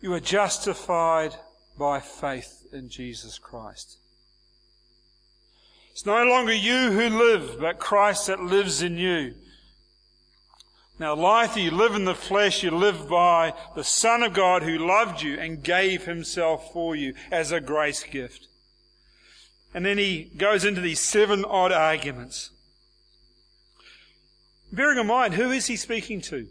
You 0.00 0.12
are 0.14 0.20
justified 0.20 1.34
by 1.78 2.00
faith 2.00 2.66
in 2.72 2.88
Jesus 2.88 3.38
Christ. 3.38 3.98
It's 5.92 6.06
no 6.06 6.24
longer 6.24 6.52
you 6.52 6.90
who 6.90 7.08
live, 7.08 7.60
but 7.60 7.78
Christ 7.78 8.26
that 8.26 8.40
lives 8.40 8.82
in 8.82 8.96
you. 8.96 9.34
Now, 10.98 11.14
life 11.14 11.56
you 11.56 11.70
live 11.72 11.94
in 11.94 12.04
the 12.04 12.14
flesh, 12.14 12.62
you 12.62 12.70
live 12.70 13.08
by 13.08 13.52
the 13.74 13.82
Son 13.82 14.22
of 14.22 14.32
God 14.32 14.62
who 14.62 14.78
loved 14.78 15.22
you 15.22 15.38
and 15.38 15.62
gave 15.62 16.04
himself 16.04 16.72
for 16.72 16.94
you 16.94 17.14
as 17.32 17.50
a 17.50 17.60
grace 17.60 18.04
gift. 18.04 18.46
And 19.72 19.84
then 19.84 19.98
he 19.98 20.30
goes 20.36 20.64
into 20.64 20.80
these 20.80 21.00
seven 21.00 21.44
odd 21.44 21.72
arguments. 21.72 22.50
Bearing 24.72 24.98
in 24.98 25.06
mind, 25.06 25.34
who 25.34 25.50
is 25.50 25.66
he 25.66 25.76
speaking 25.76 26.20
to? 26.22 26.46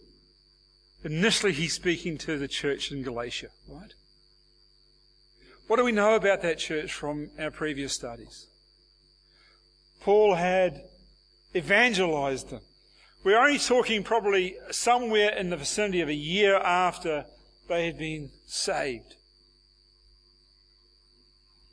Initially, 1.03 1.51
he's 1.51 1.73
speaking 1.73 2.17
to 2.19 2.37
the 2.37 2.47
church 2.47 2.91
in 2.91 3.03
Galatia, 3.03 3.49
right? 3.67 3.93
What 5.67 5.77
do 5.77 5.83
we 5.83 5.91
know 5.91 6.15
about 6.15 6.41
that 6.41 6.59
church 6.59 6.93
from 6.93 7.29
our 7.37 7.51
previous 7.51 7.93
studies? 7.93 8.47
Paul 10.01 10.35
had 10.35 10.83
evangelized 11.55 12.49
them. 12.49 12.61
We're 13.23 13.39
only 13.39 13.59
talking 13.59 14.03
probably 14.03 14.55
somewhere 14.71 15.29
in 15.29 15.49
the 15.49 15.57
vicinity 15.57 16.01
of 16.01 16.09
a 16.09 16.13
year 16.13 16.57
after 16.57 17.25
they 17.69 17.85
had 17.85 17.97
been 17.97 18.29
saved. 18.45 19.15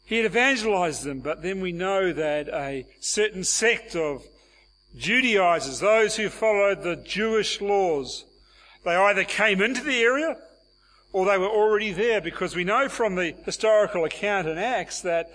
He 0.05 0.17
had 0.17 0.27
evangelized 0.27 1.05
them, 1.05 1.21
but 1.21 1.43
then 1.43 1.61
we 1.61 1.73
know 1.73 2.13
that 2.13 2.49
a 2.49 2.87
certain 3.01 3.45
sect 3.45 3.95
of 3.95 4.25
Judaizers, 4.97 5.81
those 5.81 6.17
who 6.17 6.29
followed 6.29 6.83
the 6.83 6.97
Jewish 6.97 7.61
laws, 7.61 8.25
they 8.85 8.95
either 8.95 9.25
came 9.25 9.61
into 9.61 9.83
the 9.83 10.01
area 10.01 10.37
or 11.13 11.27
they 11.27 11.39
were 11.39 11.49
already 11.49 11.93
there 11.93 12.21
because 12.21 12.55
we 12.55 12.65
know 12.65 12.89
from 12.89 13.15
the 13.15 13.35
historical 13.45 14.05
account 14.05 14.49
in 14.49 14.59
Acts 14.59 15.03
that 15.03 15.31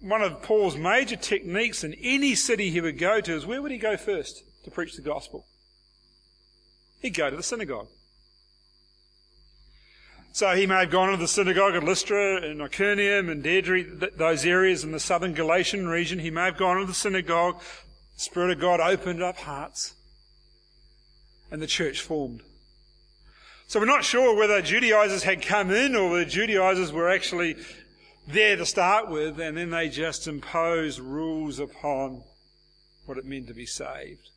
one 0.00 0.22
of 0.22 0.42
Paul's 0.42 0.76
major 0.76 1.16
techniques 1.16 1.82
in 1.82 1.94
any 1.94 2.34
city 2.34 2.70
he 2.70 2.80
would 2.80 2.98
go 2.98 3.20
to 3.20 3.34
is 3.34 3.46
where 3.46 3.60
would 3.60 3.72
he 3.72 3.78
go 3.78 3.96
first 3.96 4.44
to 4.64 4.70
preach 4.70 4.96
the 4.96 5.02
gospel? 5.02 5.46
He'd 7.00 7.14
go 7.14 7.30
to 7.30 7.36
the 7.36 7.42
synagogue. 7.42 7.88
So 10.32 10.54
he 10.56 10.66
may 10.66 10.80
have 10.80 10.90
gone 10.90 11.10
to 11.10 11.16
the 11.16 11.28
synagogue 11.28 11.74
at 11.74 11.84
Lystra 11.84 12.42
and 12.42 12.60
Iconium 12.60 13.28
and 13.28 13.42
Derbe, 13.42 14.16
those 14.16 14.44
areas 14.44 14.82
in 14.82 14.90
the 14.90 14.98
southern 14.98 15.32
Galatian 15.32 15.86
region. 15.86 16.18
He 16.18 16.30
may 16.30 16.46
have 16.46 16.56
gone 16.56 16.80
to 16.80 16.86
the 16.86 16.94
synagogue. 16.94 17.60
The 18.14 18.20
Spirit 18.20 18.50
of 18.50 18.60
God 18.60 18.80
opened 18.80 19.22
up 19.22 19.36
hearts 19.36 19.94
and 21.54 21.62
the 21.62 21.68
church 21.68 22.00
formed. 22.00 22.42
So 23.68 23.78
we're 23.78 23.86
not 23.86 24.02
sure 24.02 24.36
whether 24.36 24.60
Judaizers 24.60 25.22
had 25.22 25.40
come 25.40 25.70
in 25.70 25.94
or 25.94 26.10
whether 26.10 26.24
Judaizers 26.24 26.90
were 26.90 27.08
actually 27.08 27.54
there 28.26 28.56
to 28.56 28.66
start 28.66 29.08
with 29.08 29.38
and 29.38 29.56
then 29.56 29.70
they 29.70 29.88
just 29.88 30.26
imposed 30.26 30.98
rules 30.98 31.60
upon 31.60 32.24
what 33.06 33.18
it 33.18 33.24
meant 33.24 33.46
to 33.46 33.54
be 33.54 33.66
saved. 33.66 34.30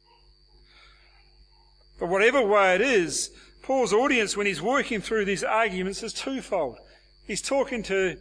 But 1.99 2.09
whatever 2.09 2.39
way 2.39 2.75
it 2.75 2.81
is, 2.81 3.31
Paul's 3.63 3.93
audience, 3.93 4.37
when 4.37 4.45
he's 4.45 4.61
working 4.61 5.01
through 5.01 5.25
these 5.25 5.43
arguments, 5.43 6.03
is 6.03 6.13
twofold. 6.13 6.77
He's 7.25 7.41
talking 7.41 7.81
to 7.81 8.17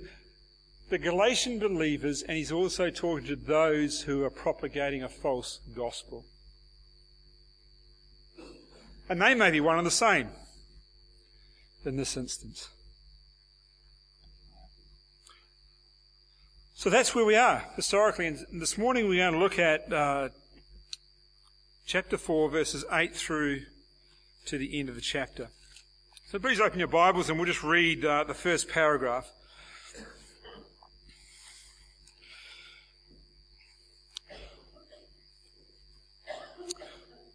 the 0.88 0.96
Galatian 0.96 1.58
believers 1.58 2.22
and 2.22 2.38
he's 2.38 2.50
also 2.50 2.88
talking 2.88 3.26
to 3.26 3.36
those 3.36 4.00
who 4.00 4.24
are 4.24 4.30
propagating 4.30 5.02
a 5.02 5.08
false 5.10 5.60
gospel. 5.76 6.24
And 9.08 9.22
they 9.22 9.34
may 9.34 9.50
be 9.50 9.60
one 9.60 9.78
and 9.78 9.86
the 9.86 9.90
same 9.90 10.30
in 11.84 11.96
this 11.96 12.16
instance. 12.16 12.68
So 16.74 16.90
that's 16.90 17.14
where 17.14 17.24
we 17.24 17.36
are 17.36 17.64
historically. 17.76 18.26
And 18.26 18.44
this 18.60 18.76
morning 18.76 19.08
we're 19.08 19.22
going 19.22 19.32
to 19.32 19.38
look 19.38 19.58
at 19.58 19.92
uh, 19.92 20.28
chapter 21.86 22.18
4, 22.18 22.50
verses 22.50 22.84
8 22.90 23.14
through 23.14 23.62
to 24.46 24.58
the 24.58 24.78
end 24.78 24.88
of 24.88 24.94
the 24.94 25.00
chapter. 25.00 25.48
So 26.26 26.38
please 26.38 26.60
open 26.60 26.80
your 26.80 26.88
Bibles 26.88 27.30
and 27.30 27.38
we'll 27.38 27.46
just 27.46 27.62
read 27.62 28.04
uh, 28.04 28.24
the 28.24 28.34
first 28.34 28.68
paragraph. 28.68 29.30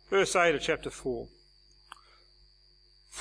Verse 0.09 0.35
8 0.35 0.55
of 0.55 0.61
chapter 0.61 0.89
4. 0.89 1.27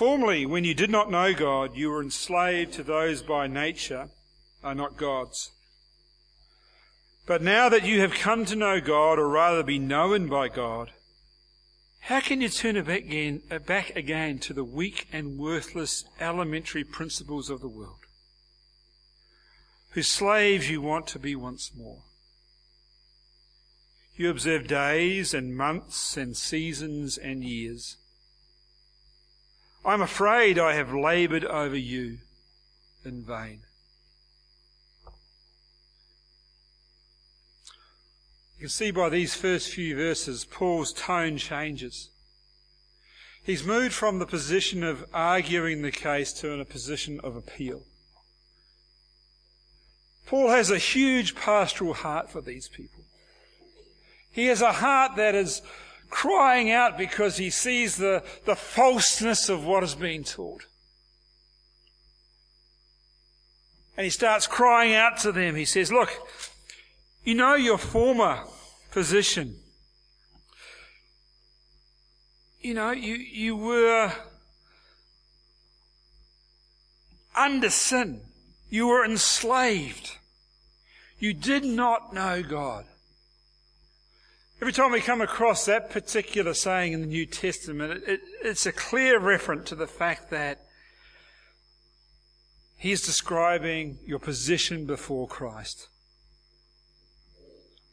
Formerly, 0.00 0.47
when 0.47 0.64
you 0.64 0.73
did 0.73 0.88
not 0.88 1.11
know 1.11 1.35
God, 1.35 1.76
you 1.76 1.90
were 1.90 2.00
enslaved 2.00 2.73
to 2.73 2.83
those 2.83 3.21
by 3.21 3.47
nature 3.47 4.09
are 4.64 4.75
not 4.75 4.97
God's. 4.97 5.50
But 7.26 7.42
now 7.42 7.69
that 7.69 7.85
you 7.85 8.00
have 8.00 8.14
come 8.14 8.47
to 8.47 8.57
know 8.57 8.80
God, 8.80 9.19
or 9.19 9.28
rather 9.28 9.62
be 9.62 9.78
known 9.78 10.26
by 10.26 10.49
God, 10.49 10.92
how 11.99 12.21
can 12.21 12.40
you 12.40 12.49
turn 12.49 12.83
back 12.83 13.00
again, 13.00 13.42
uh, 13.50 13.59
back 13.59 13.95
again 13.95 14.38
to 14.38 14.54
the 14.54 14.64
weak 14.64 15.07
and 15.12 15.38
worthless 15.38 16.07
elementary 16.19 16.83
principles 16.83 17.50
of 17.50 17.61
the 17.61 17.69
world? 17.69 18.07
Whose 19.90 20.09
slaves 20.09 20.71
you 20.71 20.80
want 20.80 21.09
to 21.09 21.19
be 21.19 21.37
once 21.37 21.73
more. 21.76 22.04
You 24.16 24.30
observe 24.30 24.66
days 24.66 25.35
and 25.35 25.54
months 25.54 26.16
and 26.16 26.35
seasons 26.35 27.19
and 27.19 27.45
years. 27.45 27.99
I'm 29.85 30.03
afraid 30.03 30.59
I 30.59 30.75
have 30.75 30.93
laboured 30.93 31.45
over 31.45 31.77
you 31.77 32.19
in 33.05 33.23
vain. 33.23 33.61
You 38.57 38.65
can 38.65 38.69
see 38.69 38.91
by 38.91 39.09
these 39.09 39.35
first 39.35 39.73
few 39.73 39.97
verses, 39.97 40.45
Paul's 40.45 40.93
tone 40.93 41.39
changes. 41.39 42.11
He's 43.43 43.65
moved 43.65 43.95
from 43.95 44.19
the 44.19 44.27
position 44.27 44.85
of 44.85 45.07
arguing 45.15 45.81
the 45.81 45.91
case 45.91 46.33
to 46.35 46.53
a 46.61 46.65
position 46.67 47.19
of 47.25 47.37
appeal. 47.37 47.85
Paul 50.27 50.51
has 50.51 50.71
a 50.71 50.77
huge 50.77 51.35
pastoral 51.35 51.95
heart 51.95 52.31
for 52.31 52.43
these 52.43 52.69
people. 52.69 53.05
He 54.31 54.47
has 54.47 54.61
a 54.61 54.73
heart 54.73 55.17
that 55.17 55.35
is 55.35 55.63
crying 56.11 56.71
out 56.71 56.99
because 56.99 57.37
he 57.37 57.49
sees 57.49 57.97
the, 57.97 58.23
the 58.45 58.57
falseness 58.57 59.49
of 59.49 59.64
what 59.64 59.83
is 59.83 59.95
being 59.95 60.25
taught. 60.25 60.67
And 63.97 64.05
he 64.05 64.11
starts 64.11 64.47
crying 64.47 64.95
out 64.95 65.19
to 65.19 65.33
them. 65.33 65.57
He 65.57 65.64
says, 65.64 65.93
Look, 65.93 66.11
you 67.25 67.35
know 67.35 67.55
your 67.55 67.79
former 67.79 68.45
position. 68.90 69.57
You 72.61 72.75
know, 72.75 72.90
you, 72.90 73.14
you 73.14 73.57
were 73.57 74.12
under 77.37 77.71
sin. 77.71 78.21
You 78.69 78.87
were 78.88 79.05
enslaved. 79.05 80.17
You 81.19 81.35
did 81.35 81.64
not 81.64 82.14
know 82.14 82.43
God. 82.43 82.87
Every 84.61 84.75
time 84.75 84.93
we 84.93 85.00
come 85.00 85.23
across 85.23 85.64
that 85.64 85.88
particular 85.88 86.52
saying 86.52 86.93
in 86.93 87.00
the 87.00 87.07
New 87.07 87.25
Testament, 87.25 87.93
it, 87.93 88.02
it, 88.07 88.21
it's 88.43 88.67
a 88.67 88.73
clear 88.73 89.19
reference 89.19 89.71
to 89.71 89.75
the 89.75 89.87
fact 89.87 90.31
that 90.31 90.67
he's 92.76 93.00
describing 93.00 93.99
your 94.05 94.19
position 94.19 94.85
before 94.85 95.26
Christ, 95.26 95.88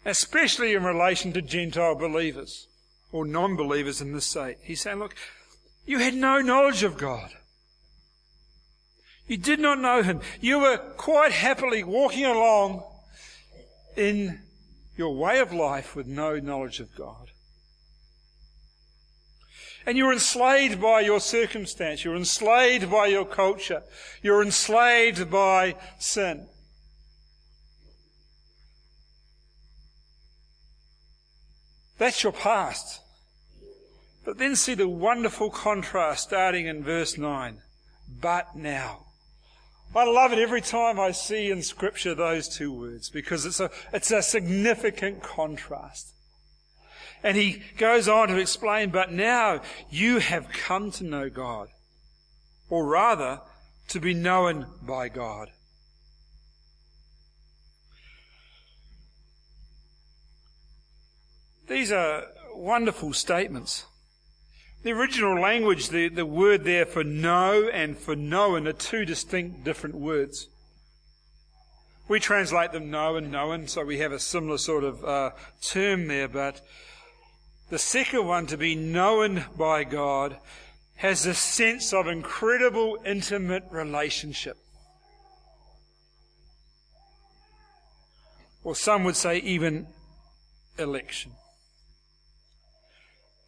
especially 0.05 0.73
in 0.73 0.83
relation 0.83 1.31
to 1.33 1.41
Gentile 1.41 1.95
believers 1.95 2.67
or 3.13 3.25
non 3.25 3.55
believers 3.55 4.01
in 4.01 4.11
this 4.11 4.25
state. 4.25 4.57
He's 4.61 4.81
saying, 4.81 4.99
Look, 4.99 5.15
you 5.85 5.99
had 5.99 6.15
no 6.15 6.41
knowledge 6.41 6.83
of 6.83 6.97
God. 6.97 7.29
You 9.25 9.37
did 9.37 9.61
not 9.61 9.79
know 9.79 10.03
Him. 10.03 10.19
You 10.41 10.59
were 10.59 10.77
quite 10.97 11.31
happily 11.31 11.85
walking 11.85 12.25
along 12.25 12.83
in 13.95 14.41
your 14.97 15.15
way 15.15 15.39
of 15.39 15.53
life 15.53 15.95
with 15.95 16.07
no 16.07 16.39
knowledge 16.39 16.79
of 16.79 16.95
God. 16.95 17.31
And 19.85 19.97
you're 19.97 20.11
enslaved 20.11 20.81
by 20.81 20.99
your 20.99 21.21
circumstance. 21.21 22.03
You're 22.03 22.17
enslaved 22.17 22.91
by 22.91 23.07
your 23.07 23.25
culture. 23.25 23.83
You're 24.21 24.43
enslaved 24.43 25.31
by 25.31 25.75
sin. 25.97 26.47
That's 31.97 32.21
your 32.21 32.33
past. 32.33 33.01
But 34.25 34.37
then 34.37 34.57
see 34.57 34.73
the 34.73 34.89
wonderful 34.89 35.49
contrast 35.49 36.23
starting 36.23 36.67
in 36.67 36.83
verse 36.83 37.17
9. 37.17 37.59
But 38.21 38.55
now. 38.55 39.06
I 39.95 40.03
love 40.03 40.31
it 40.31 40.39
every 40.39 40.61
time 40.61 40.99
I 40.99 41.11
see 41.11 41.49
in 41.49 41.61
Scripture 41.63 42.13
those 42.13 42.47
two 42.47 42.71
words 42.71 43.09
because 43.09 43.45
it's 43.45 43.59
a, 43.59 43.71
it's 43.93 44.11
a 44.11 44.21
significant 44.21 45.23
contrast. 45.23 46.13
And 47.23 47.35
he 47.35 47.63
goes 47.77 48.07
on 48.07 48.27
to 48.27 48.37
explain, 48.37 48.91
but 48.91 49.11
now 49.11 49.61
you 49.89 50.19
have 50.19 50.49
come 50.49 50.91
to 50.91 51.03
know 51.03 51.29
God, 51.29 51.69
or 52.69 52.85
rather, 52.85 53.41
to 53.89 53.99
be 53.99 54.13
known 54.13 54.67
by 54.83 55.09
God. 55.09 55.49
These 61.67 61.91
are 61.91 62.23
wonderful 62.53 63.13
statements. 63.13 63.85
The 64.87 64.93
original 64.93 65.37
language, 65.37 65.89
the, 65.89 66.07
the 66.07 66.25
word 66.25 66.63
there 66.63 66.85
for 66.85 67.03
know 67.03 67.67
and 67.67 67.97
for 67.97 68.15
known 68.15 68.69
are 68.69 68.71
two 68.71 69.03
distinct 69.03 69.65
different 69.65 69.95
words. 69.95 70.47
We 72.07 72.21
translate 72.21 72.71
them 72.71 72.89
know 72.89 73.17
and 73.17 73.29
known, 73.29 73.67
so 73.67 73.83
we 73.83 73.97
have 73.97 74.13
a 74.13 74.17
similar 74.17 74.57
sort 74.57 74.85
of 74.85 75.03
uh, 75.03 75.31
term 75.61 76.07
there, 76.07 76.29
but 76.29 76.61
the 77.69 77.77
second 77.77 78.25
one, 78.27 78.47
to 78.47 78.55
be 78.55 78.75
known 78.75 79.43
by 79.57 79.83
God, 79.83 80.37
has 80.95 81.25
a 81.25 81.33
sense 81.33 81.91
of 81.91 82.07
incredible 82.07 82.97
intimate 83.05 83.65
relationship. 83.69 84.55
Or 88.63 88.73
some 88.73 89.03
would 89.03 89.17
say 89.17 89.39
even 89.39 89.87
election. 90.79 91.33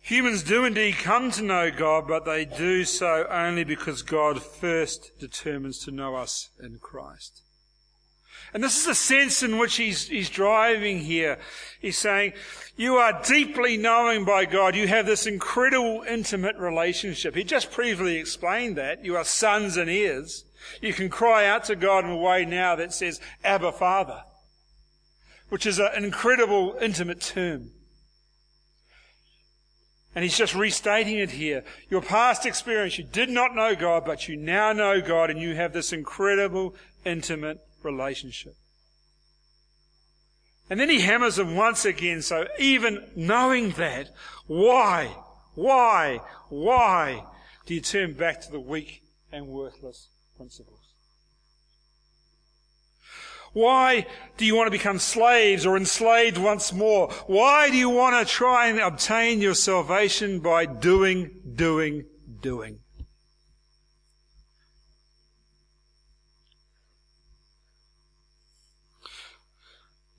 Humans 0.10 0.42
do 0.42 0.66
indeed 0.66 0.98
come 0.98 1.30
to 1.30 1.44
know 1.44 1.70
God, 1.70 2.08
but 2.08 2.26
they 2.26 2.44
do 2.44 2.84
so 2.84 3.28
only 3.30 3.64
because 3.64 4.02
God 4.02 4.42
first 4.42 5.12
determines 5.20 5.78
to 5.86 5.92
know 5.92 6.16
us 6.16 6.50
in 6.60 6.80
Christ. 6.80 7.44
And 8.52 8.64
this 8.64 8.76
is 8.76 8.88
the 8.88 8.96
sense 8.96 9.44
in 9.44 9.60
which 9.60 9.76
he's, 9.76 10.08
he's 10.08 10.32
driving 10.32 11.02
here. 11.02 11.38
He's 11.80 12.00
saying, 12.00 12.34
you 12.76 12.96
are 12.96 13.22
deeply 13.22 13.78
knowing 13.78 14.26
by 14.26 14.46
God. 14.46 14.76
You 14.76 14.88
have 14.88 15.06
this 15.06 15.28
incredible 15.28 16.04
intimate 16.10 16.56
relationship. 16.56 17.36
He 17.36 17.44
just 17.44 17.70
previously 17.70 18.18
explained 18.18 18.80
that. 18.80 19.06
You 19.06 19.16
are 19.16 19.24
sons 19.24 19.78
and 19.78 19.92
heirs. 19.92 20.44
You 20.82 20.92
can 20.92 21.10
cry 21.10 21.46
out 21.46 21.66
to 21.66 21.76
God 21.76 22.06
in 22.06 22.10
a 22.10 22.18
way 22.18 22.46
now 22.46 22.76
that 22.78 22.94
says, 22.94 23.22
Abba 23.44 23.74
Father, 23.74 24.24
which 25.50 25.68
is 25.68 25.78
an 25.78 26.04
incredible 26.04 26.78
intimate 26.82 27.22
term. 27.22 27.74
And 30.16 30.24
he's 30.24 30.38
just 30.38 30.56
restating 30.56 31.18
it 31.18 31.32
here. 31.32 31.64
Your 31.90 32.02
past 32.02 32.46
experience, 32.46 32.98
you 32.98 33.04
did 33.04 33.30
not 33.30 33.56
know 33.56 33.76
God, 33.76 34.06
but 34.06 34.28
you 34.28 34.36
now 34.36 34.74
know 34.74 35.02
God 35.02 35.30
and 35.30 35.40
you 35.40 35.56
have 35.56 35.72
this 35.72 35.94
incredible, 35.94 36.76
intimate 37.06 37.60
relationship. 37.84 38.56
And 40.70 40.80
then 40.80 40.90
he 40.90 41.02
hammers 41.02 41.36
them 41.36 41.56
once 41.56 41.86
again. 41.86 42.22
So 42.22 42.48
even 42.58 43.08
knowing 43.16 43.72
that, 43.72 44.10
why, 44.48 45.16
why, 45.56 46.22
why 46.50 47.24
do 47.66 47.74
you 47.74 47.82
turn 47.82 48.14
back 48.14 48.42
to 48.42 48.52
the 48.52 48.60
weak 48.60 49.02
and 49.32 49.48
worthless 49.48 50.10
principles? 50.38 50.79
Why 53.54 54.06
do 54.38 54.46
you 54.46 54.56
want 54.56 54.68
to 54.68 54.72
become 54.72 55.00
slaves 55.00 55.66
or 55.66 55.76
enslaved 55.76 56.38
once 56.38 56.72
more? 56.72 57.10
Why 57.28 57.70
do 57.70 57.78
you 57.78 57.90
want 57.90 58.16
to 58.28 58.32
try 58.32 58.68
and 58.68 58.80
obtain 58.80 59.42
your 59.42 59.56
salvation 59.56 60.40
by 60.40 60.66
doing, 60.66 61.32
doing, 61.56 62.06
doing? 62.42 62.80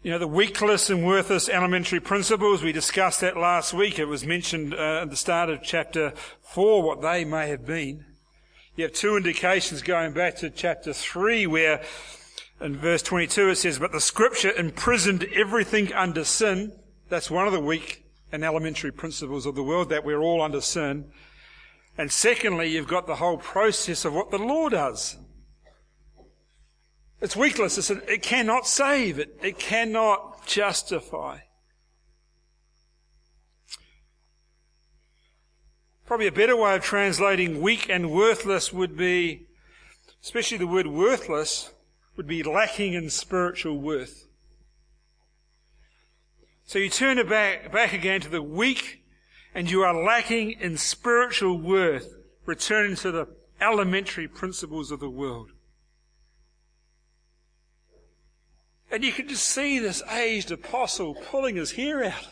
You 0.03 0.13
know, 0.13 0.19
the 0.19 0.27
weakless 0.27 0.89
and 0.89 1.07
worthless 1.07 1.51
elementary 1.51 2.01
principles, 2.01 2.63
we 2.63 2.73
discussed 2.73 3.21
that 3.21 3.37
last 3.37 3.75
week. 3.75 3.99
It 3.99 4.07
was 4.07 4.25
mentioned 4.25 4.73
uh, 4.73 5.03
at 5.03 5.11
the 5.11 5.17
start 5.17 5.51
of 5.51 5.63
chapter 5.63 6.15
4 6.41 6.83
what 6.83 7.03
they 7.03 7.27
may 7.27 7.49
have 7.49 7.67
been. 7.67 8.07
You 8.77 8.85
have 8.85 8.95
two 8.95 9.19
indications 9.19 9.83
going 9.83 10.15
back 10.15 10.37
to 10.37 10.49
chapter 10.49 10.95
3 10.95 11.47
where 11.49 11.83
in 12.61 12.77
verse 12.77 13.03
22 13.03 13.51
it 13.51 13.57
says, 13.57 13.79
But 13.79 13.93
the 13.93 14.01
scripture 14.01 14.53
imprisoned 14.53 15.25
everything 15.35 15.93
under 15.93 16.25
sin. 16.25 16.73
That's 17.09 17.31
one 17.31 17.47
of 17.47 17.53
the 17.53 17.61
weak 17.61 18.05
and 18.33 18.45
elementary 18.45 18.93
principles 18.93 19.47
of 19.47 19.55
the 19.55 19.63
world, 19.63 19.89
that 19.89 20.05
we're 20.05 20.21
all 20.21 20.43
under 20.43 20.61
sin. 20.61 21.11
And 21.99 22.13
secondly, 22.13 22.69
you've 22.69 22.87
got 22.87 23.07
the 23.07 23.17
whole 23.17 23.39
process 23.39 24.05
of 24.05 24.15
what 24.15 24.31
the 24.31 24.39
law 24.39 24.69
does. 24.69 25.17
It's 27.21 27.35
weakless. 27.35 27.77
It's 27.77 27.91
it 27.91 28.23
cannot 28.23 28.67
save. 28.67 29.19
It, 29.19 29.39
it 29.43 29.59
cannot 29.59 30.47
justify. 30.47 31.39
Probably 36.07 36.27
a 36.27 36.33
better 36.33 36.57
way 36.57 36.75
of 36.75 36.83
translating 36.83 37.61
weak 37.61 37.89
and 37.89 38.11
worthless 38.11 38.73
would 38.73 38.97
be, 38.97 39.47
especially 40.23 40.59
the 40.59 40.67
word 40.67 40.87
worthless, 40.87 41.71
would 42.21 42.27
be 42.27 42.43
lacking 42.43 42.93
in 42.93 43.09
spiritual 43.09 43.79
worth. 43.79 44.27
So 46.65 46.79
you 46.79 46.91
turn 46.91 47.17
it 47.17 47.31
back, 47.31 47.73
back 47.73 47.95
again 47.95 48.21
to 48.21 48.29
the 48.29 48.43
weak 48.43 49.03
and 49.55 49.71
you 49.71 49.81
are 49.81 50.05
lacking 50.05 50.51
in 50.61 50.77
spiritual 50.77 51.57
worth, 51.57 52.13
returning 52.45 52.95
to 52.97 53.11
the 53.11 53.27
elementary 53.59 54.29
principles 54.29 54.91
of 54.91 55.01
the 55.01 55.09
world. 55.09 55.53
And 58.91 59.03
you 59.03 59.13
can 59.13 59.27
just 59.27 59.47
see 59.47 59.79
this 59.79 60.03
aged 60.03 60.53
apostle 60.53 61.15
pulling 61.15 61.57
his 61.57 61.73
hair 61.73 62.05
out. 62.05 62.29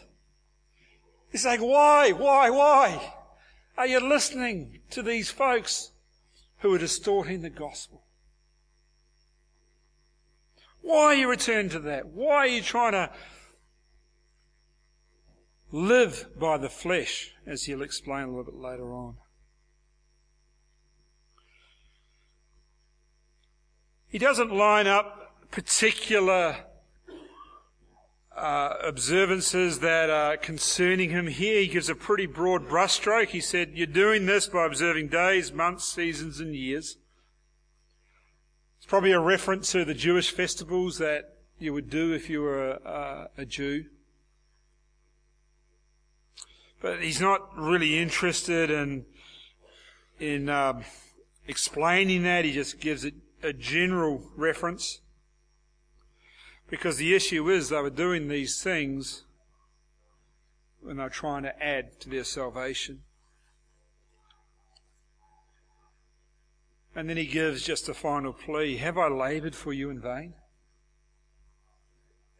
He's 1.32 1.44
saying, 1.44 1.62
why, 1.62 2.12
why, 2.12 2.50
why 2.50 3.14
are 3.78 3.86
you 3.86 4.06
listening 4.06 4.80
to 4.90 5.00
these 5.00 5.30
folks 5.30 5.92
who 6.58 6.74
are 6.74 6.78
distorting 6.78 7.40
the 7.40 7.48
gospel? 7.48 8.02
Why 10.88 11.04
are 11.04 11.14
you 11.14 11.28
returning 11.28 11.68
to 11.72 11.80
that? 11.80 12.06
Why 12.06 12.36
are 12.36 12.46
you 12.46 12.62
trying 12.62 12.92
to 12.92 13.10
live 15.70 16.30
by 16.34 16.56
the 16.56 16.70
flesh, 16.70 17.34
as 17.46 17.64
he'll 17.64 17.82
explain 17.82 18.22
a 18.22 18.28
little 18.28 18.44
bit 18.44 18.54
later 18.54 18.94
on? 18.94 19.16
He 24.06 24.16
doesn't 24.16 24.50
line 24.50 24.86
up 24.86 25.50
particular 25.50 26.56
uh, 28.34 28.72
observances 28.82 29.80
that 29.80 30.08
are 30.08 30.38
concerning 30.38 31.10
him 31.10 31.26
here. 31.26 31.60
He 31.60 31.68
gives 31.68 31.90
a 31.90 31.94
pretty 31.94 32.24
broad 32.24 32.66
brushstroke. 32.66 33.28
He 33.28 33.42
said, 33.42 33.72
You're 33.74 33.86
doing 33.86 34.24
this 34.24 34.46
by 34.46 34.64
observing 34.64 35.08
days, 35.08 35.52
months, 35.52 35.84
seasons, 35.84 36.40
and 36.40 36.56
years. 36.56 36.96
Probably 38.88 39.12
a 39.12 39.20
reference 39.20 39.70
to 39.72 39.84
the 39.84 39.92
Jewish 39.92 40.30
festivals 40.30 40.96
that 40.96 41.36
you 41.58 41.74
would 41.74 41.90
do 41.90 42.14
if 42.14 42.30
you 42.30 42.40
were 42.40 42.70
a, 42.70 43.28
a, 43.36 43.44
Jew. 43.44 43.84
But 46.80 47.02
he's 47.02 47.20
not 47.20 47.54
really 47.54 47.98
interested 47.98 48.70
in, 48.70 49.04
in 50.18 50.48
um, 50.48 50.84
explaining 51.46 52.22
that. 52.22 52.46
He 52.46 52.52
just 52.52 52.80
gives 52.80 53.04
it 53.04 53.12
a 53.42 53.52
general 53.52 54.22
reference. 54.34 55.00
Because 56.70 56.96
the 56.96 57.14
issue 57.14 57.50
is 57.50 57.68
they 57.68 57.82
were 57.82 57.90
doing 57.90 58.28
these 58.28 58.62
things 58.62 59.24
when 60.80 60.96
they're 60.96 61.10
trying 61.10 61.42
to 61.42 61.62
add 61.62 62.00
to 62.00 62.08
their 62.08 62.24
salvation. 62.24 63.02
And 66.98 67.08
then 67.08 67.16
he 67.16 67.26
gives 67.26 67.62
just 67.62 67.88
a 67.88 67.94
final 67.94 68.32
plea 68.32 68.76
Have 68.78 68.98
I 68.98 69.06
laboured 69.06 69.54
for 69.54 69.72
you 69.72 69.88
in 69.88 70.00
vain? 70.00 70.34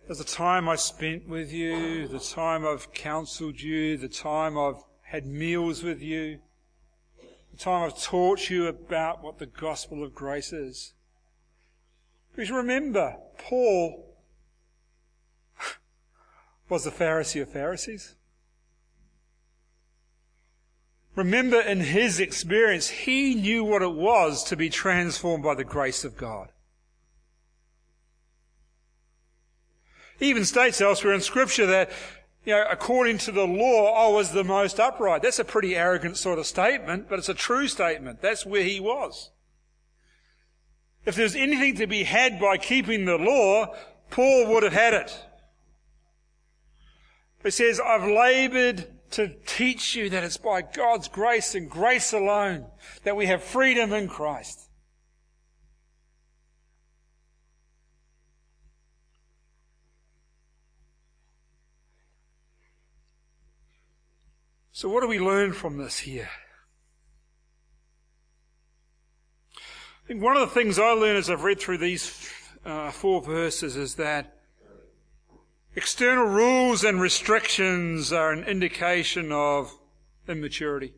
Has 0.08 0.18
the 0.18 0.24
time 0.24 0.68
I 0.68 0.74
spent 0.74 1.28
with 1.28 1.52
you, 1.52 2.08
the 2.08 2.18
time 2.18 2.66
I've 2.66 2.92
counselled 2.92 3.60
you, 3.60 3.96
the 3.96 4.08
time 4.08 4.58
I've 4.58 4.82
had 5.02 5.26
meals 5.26 5.84
with 5.84 6.02
you, 6.02 6.40
the 7.52 7.56
time 7.56 7.84
I've 7.84 8.02
taught 8.02 8.50
you 8.50 8.66
about 8.66 9.22
what 9.22 9.38
the 9.38 9.46
gospel 9.46 10.02
of 10.02 10.12
grace 10.12 10.52
is? 10.52 10.92
Because 12.34 12.50
remember, 12.50 13.14
Paul 13.38 14.16
was 16.68 16.82
the 16.82 16.90
Pharisee 16.90 17.42
of 17.42 17.52
Pharisees. 17.52 18.16
Remember, 21.16 21.60
in 21.60 21.80
his 21.80 22.20
experience, 22.20 22.88
he 22.88 23.34
knew 23.34 23.64
what 23.64 23.82
it 23.82 23.92
was 23.92 24.44
to 24.44 24.56
be 24.56 24.70
transformed 24.70 25.42
by 25.42 25.54
the 25.54 25.64
grace 25.64 26.04
of 26.04 26.16
God. 26.16 26.50
He 30.18 30.30
even 30.30 30.44
states 30.44 30.80
elsewhere 30.80 31.14
in 31.14 31.20
Scripture 31.20 31.66
that, 31.66 31.90
you 32.44 32.52
know, 32.52 32.66
according 32.70 33.18
to 33.18 33.32
the 33.32 33.46
law, 33.46 34.08
I 34.08 34.12
was 34.12 34.32
the 34.32 34.44
most 34.44 34.80
upright. 34.80 35.22
That's 35.22 35.38
a 35.38 35.44
pretty 35.44 35.76
arrogant 35.76 36.16
sort 36.16 36.38
of 36.38 36.46
statement, 36.46 37.08
but 37.08 37.18
it's 37.18 37.28
a 37.28 37.34
true 37.34 37.68
statement. 37.68 38.20
That's 38.20 38.46
where 38.46 38.64
he 38.64 38.80
was. 38.80 39.30
If 41.04 41.14
there's 41.14 41.36
anything 41.36 41.76
to 41.76 41.86
be 41.86 42.04
had 42.04 42.40
by 42.40 42.58
keeping 42.58 43.04
the 43.04 43.16
law, 43.16 43.74
Paul 44.10 44.46
would 44.48 44.62
have 44.62 44.72
had 44.72 44.94
it. 44.94 45.24
He 47.42 47.50
says, 47.50 47.80
I've 47.80 48.08
labored 48.08 48.86
to 49.10 49.34
teach 49.46 49.96
you 49.96 50.10
that 50.10 50.24
it's 50.24 50.36
by 50.36 50.62
God's 50.62 51.08
grace 51.08 51.54
and 51.54 51.70
grace 51.70 52.12
alone 52.12 52.66
that 53.04 53.16
we 53.16 53.26
have 53.26 53.42
freedom 53.42 53.92
in 53.92 54.08
Christ. 54.08 54.68
So, 64.72 64.88
what 64.88 65.00
do 65.00 65.08
we 65.08 65.18
learn 65.18 65.52
from 65.52 65.76
this 65.78 65.98
here? 65.98 66.30
I 69.56 70.06
think 70.06 70.22
one 70.22 70.36
of 70.36 70.40
the 70.40 70.54
things 70.54 70.78
I 70.78 70.92
learned 70.92 71.18
as 71.18 71.28
I've 71.28 71.42
read 71.42 71.58
through 71.58 71.78
these 71.78 72.30
uh, 72.64 72.92
four 72.92 73.20
verses 73.20 73.76
is 73.76 73.96
that 73.96 74.37
External 75.78 76.24
rules 76.24 76.82
and 76.82 77.00
restrictions 77.00 78.12
are 78.12 78.32
an 78.32 78.42
indication 78.42 79.30
of 79.30 79.72
immaturity. 80.26 80.92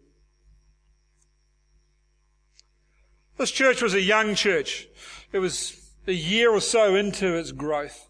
This 3.37 3.51
church 3.51 3.83
was 3.83 3.93
a 3.93 4.01
young 4.01 4.35
church. 4.35 4.89
It 5.33 5.41
was 5.41 5.93
a 6.07 6.13
year 6.13 6.51
or 6.51 6.63
so 6.63 6.95
into 6.95 7.37
its 7.37 7.53
growth. 7.53 8.09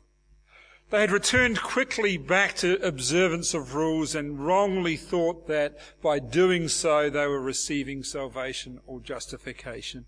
They 0.90 1.00
had 1.00 1.11
returned 1.11 1.61
quickly 1.61 2.16
back 2.16 2.54
to 2.59 2.80
observance 2.87 3.52
of 3.52 3.74
rules 3.74 4.14
and 4.14 4.38
wrongly 4.38 4.96
thought 4.96 5.48
that 5.48 5.76
by 6.00 6.20
doing 6.20 6.68
so 6.68 7.11
they 7.11 7.26
were 7.26 7.40
receiving 7.40 8.04
salvation 8.04 8.80
or 8.87 9.00
justification. 9.00 10.06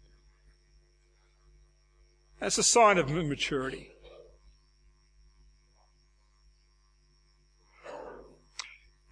That's 2.39 2.59
a 2.59 2.63
sign 2.63 2.99
of 2.99 3.11
immaturity. 3.11 3.91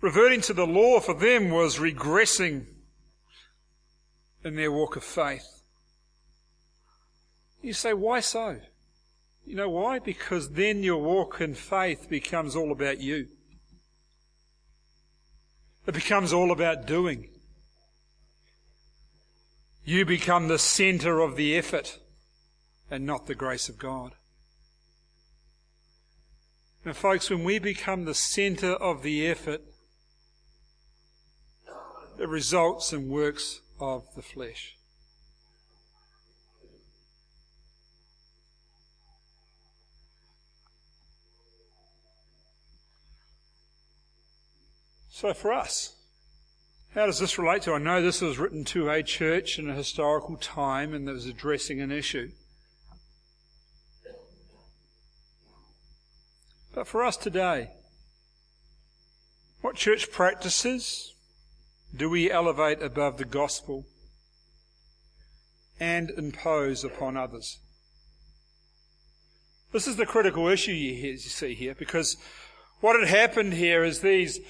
Reverting 0.00 0.40
to 0.42 0.54
the 0.54 0.66
law 0.66 1.00
for 1.00 1.14
them 1.14 1.50
was 1.50 1.78
regressing 1.78 2.64
in 4.42 4.56
their 4.56 4.72
walk 4.72 4.96
of 4.96 5.04
faith. 5.04 5.62
You 7.62 7.74
say, 7.74 7.92
why 7.92 8.20
so? 8.20 8.60
You 9.44 9.56
know 9.56 9.68
why? 9.68 9.98
Because 9.98 10.50
then 10.50 10.82
your 10.82 11.02
walk 11.02 11.40
in 11.40 11.54
faith 11.54 12.08
becomes 12.08 12.56
all 12.56 12.72
about 12.72 13.00
you. 13.00 13.28
It 15.86 15.94
becomes 15.94 16.32
all 16.32 16.50
about 16.50 16.86
doing. 16.86 17.28
You 19.84 20.06
become 20.06 20.48
the 20.48 20.58
centre 20.58 21.20
of 21.20 21.36
the 21.36 21.56
effort 21.56 21.98
and 22.90 23.04
not 23.04 23.26
the 23.26 23.34
grace 23.34 23.68
of 23.68 23.78
God. 23.78 24.12
And 26.84 26.96
folks, 26.96 27.28
when 27.28 27.44
we 27.44 27.58
become 27.58 28.04
the 28.04 28.14
centre 28.14 28.72
of 28.72 29.02
the 29.02 29.26
effort, 29.26 29.62
it 32.20 32.28
results 32.28 32.92
in 32.92 33.08
works 33.08 33.62
of 33.80 34.04
the 34.14 34.20
flesh. 34.20 34.76
So 45.08 45.32
for 45.32 45.50
us, 45.50 45.96
how 46.94 47.06
does 47.06 47.18
this 47.18 47.38
relate 47.38 47.62
to? 47.62 47.72
I 47.72 47.78
know 47.78 48.02
this 48.02 48.20
was 48.20 48.38
written 48.38 48.64
to 48.66 48.90
a 48.90 49.02
church 49.02 49.58
in 49.58 49.70
a 49.70 49.74
historical 49.74 50.36
time 50.36 50.92
and 50.92 51.08
that 51.08 51.12
was 51.12 51.26
addressing 51.26 51.80
an 51.80 51.90
issue. 51.90 52.32
But 56.74 56.86
for 56.86 57.02
us 57.02 57.16
today, 57.16 57.70
what 59.62 59.76
church 59.76 60.10
practices, 60.10 61.14
do 61.94 62.08
we 62.08 62.30
elevate 62.30 62.82
above 62.82 63.18
the 63.18 63.24
gospel 63.24 63.86
and 65.78 66.10
impose 66.10 66.84
upon 66.84 67.16
others? 67.16 67.58
This 69.72 69.86
is 69.86 69.96
the 69.96 70.06
critical 70.06 70.48
issue 70.48 70.72
you 70.72 71.16
see 71.18 71.54
here 71.54 71.74
because 71.74 72.16
what 72.80 72.98
had 72.98 73.08
happened 73.08 73.54
here 73.54 73.84
is 73.84 74.00
these 74.00 74.40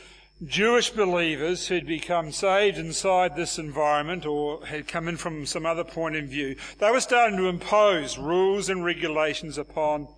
Jewish 0.45 0.91
believers 0.91 1.69
who'd 1.69 1.87
become 1.87 2.33
saved 2.33 2.79
inside 2.79 3.37
this 3.37 3.59
environment 3.59 4.25
or 4.25 4.65
had 4.65 4.89
come 4.89 5.07
in 5.09 5.19
from 5.19 5.45
some 5.45 5.67
other 5.67 5.85
point 5.85 6.17
of 6.17 6.29
view, 6.29 6.57
they 6.79 6.91
were 6.91 7.01
starting 7.01 7.37
to 7.37 7.49
impose 7.49 8.17
rules 8.17 8.71
and 8.71 8.83
regulations 8.83 9.59
upon 9.59 10.09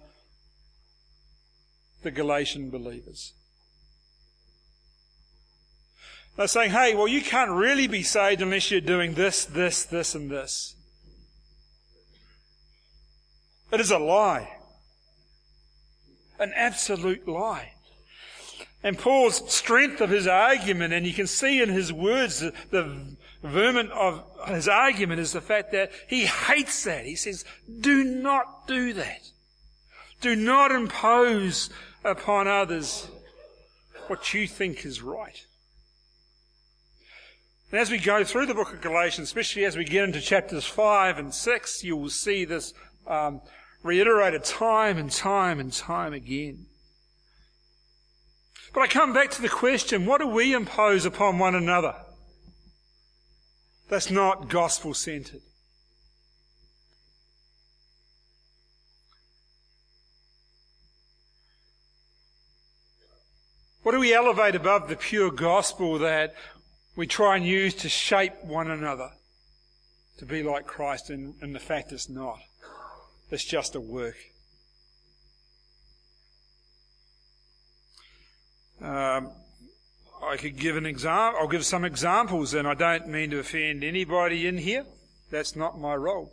the 2.02 2.12
Galatian 2.12 2.70
believers. 2.70 3.34
They're 6.36 6.46
saying, 6.48 6.70
hey, 6.70 6.94
well, 6.94 7.08
you 7.08 7.20
can't 7.20 7.50
really 7.50 7.86
be 7.86 8.02
saved 8.02 8.40
unless 8.40 8.70
you're 8.70 8.80
doing 8.80 9.14
this, 9.14 9.44
this, 9.44 9.84
this, 9.84 10.14
and 10.14 10.30
this. 10.30 10.74
It 13.70 13.80
is 13.80 13.90
a 13.90 13.98
lie. 13.98 14.56
An 16.38 16.52
absolute 16.54 17.28
lie. 17.28 17.72
And 18.82 18.98
Paul's 18.98 19.52
strength 19.52 20.00
of 20.00 20.10
his 20.10 20.26
argument, 20.26 20.92
and 20.92 21.06
you 21.06 21.12
can 21.12 21.26
see 21.26 21.62
in 21.62 21.68
his 21.68 21.92
words 21.92 22.40
the, 22.40 22.52
the 22.70 23.16
vermin 23.42 23.90
of 23.90 24.24
his 24.48 24.68
argument 24.68 25.20
is 25.20 25.32
the 25.32 25.40
fact 25.40 25.72
that 25.72 25.92
he 26.08 26.26
hates 26.26 26.84
that. 26.84 27.04
He 27.04 27.14
says, 27.14 27.44
do 27.80 28.02
not 28.02 28.66
do 28.66 28.92
that. 28.94 29.30
Do 30.20 30.34
not 30.34 30.72
impose 30.72 31.70
upon 32.04 32.48
others 32.48 33.08
what 34.08 34.34
you 34.34 34.48
think 34.48 34.84
is 34.84 35.00
right. 35.00 35.46
And 37.72 37.80
as 37.80 37.90
we 37.90 37.98
go 37.98 38.22
through 38.22 38.44
the 38.44 38.54
book 38.54 38.74
of 38.74 38.82
Galatians, 38.82 39.28
especially 39.28 39.64
as 39.64 39.78
we 39.78 39.86
get 39.86 40.04
into 40.04 40.20
chapters 40.20 40.66
5 40.66 41.18
and 41.18 41.34
6, 41.34 41.82
you 41.82 41.96
will 41.96 42.10
see 42.10 42.44
this 42.44 42.74
um, 43.06 43.40
reiterated 43.82 44.44
time 44.44 44.98
and 44.98 45.10
time 45.10 45.58
and 45.58 45.72
time 45.72 46.12
again. 46.12 46.66
But 48.74 48.82
I 48.82 48.86
come 48.88 49.14
back 49.14 49.30
to 49.32 49.42
the 49.42 49.48
question 49.48 50.04
what 50.04 50.20
do 50.20 50.26
we 50.26 50.52
impose 50.52 51.06
upon 51.06 51.38
one 51.38 51.54
another? 51.54 51.94
That's 53.88 54.10
not 54.10 54.50
gospel 54.50 54.92
centered. 54.92 55.40
What 63.82 63.92
do 63.92 63.98
we 63.98 64.14
elevate 64.14 64.54
above 64.54 64.88
the 64.88 64.96
pure 64.96 65.30
gospel 65.30 65.98
that 65.98 66.34
we 66.96 67.06
try 67.06 67.36
and 67.36 67.46
use 67.46 67.74
to 67.74 67.88
shape 67.88 68.44
one 68.44 68.70
another 68.70 69.10
to 70.18 70.26
be 70.26 70.42
like 70.42 70.66
Christ? 70.66 71.10
And, 71.10 71.34
and 71.40 71.54
the 71.54 71.60
fact 71.60 71.92
it's 71.92 72.08
not. 72.08 72.38
It's 73.30 73.44
just 73.44 73.74
a 73.74 73.80
work. 73.80 74.16
Um, 78.82 79.30
I 80.22 80.36
could 80.36 80.58
give 80.58 80.76
an 80.76 80.86
example. 80.86 81.40
I'll 81.40 81.48
give 81.48 81.64
some 81.64 81.84
examples, 81.84 82.52
and 82.54 82.68
I 82.68 82.74
don't 82.74 83.08
mean 83.08 83.30
to 83.30 83.38
offend 83.38 83.82
anybody 83.82 84.46
in 84.46 84.58
here. 84.58 84.84
That's 85.30 85.56
not 85.56 85.80
my 85.80 85.94
role. 85.94 86.32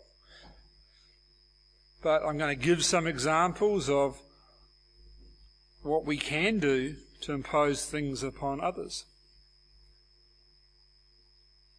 But 2.01 2.23
I'm 2.23 2.37
going 2.37 2.57
to 2.57 2.63
give 2.63 2.83
some 2.83 3.07
examples 3.07 3.89
of 3.89 4.19
what 5.81 6.05
we 6.05 6.17
can 6.17 6.59
do 6.59 6.95
to 7.21 7.33
impose 7.33 7.85
things 7.85 8.23
upon 8.23 8.61
others. 8.61 9.05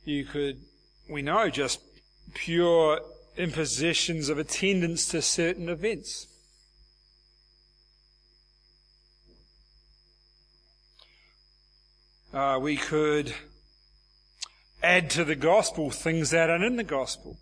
You 0.04 0.24
could, 0.24 0.60
we 1.08 1.22
know, 1.22 1.50
just 1.50 1.80
pure 2.34 3.00
impositions 3.36 4.28
of 4.28 4.38
attendance 4.38 5.06
to 5.08 5.22
certain 5.22 5.68
events. 5.68 6.26
Uh, 12.32 12.58
we 12.60 12.76
could 12.76 13.34
add 14.82 15.10
to 15.10 15.24
the 15.24 15.34
gospel 15.34 15.90
things 15.90 16.30
that 16.30 16.48
aren't 16.48 16.64
in 16.64 16.76
the 16.76 16.84
gospel. 16.84 17.38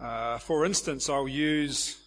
Uh, 0.00 0.38
for 0.38 0.64
instance, 0.64 1.10
I'll 1.10 1.28
use, 1.28 1.98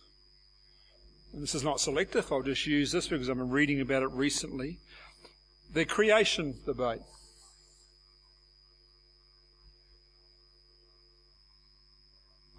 this 1.34 1.54
is 1.54 1.64
not 1.64 1.80
selective, 1.80 2.32
I'll 2.32 2.42
just 2.42 2.66
use 2.66 2.92
this 2.92 3.08
because 3.08 3.30
I've 3.30 3.38
been 3.38 3.52
reading 3.52 3.82
about 3.82 4.02
it 4.02 4.10
recently, 4.12 4.80
the 5.74 5.86
creation 5.86 6.54
debate. 6.66 7.02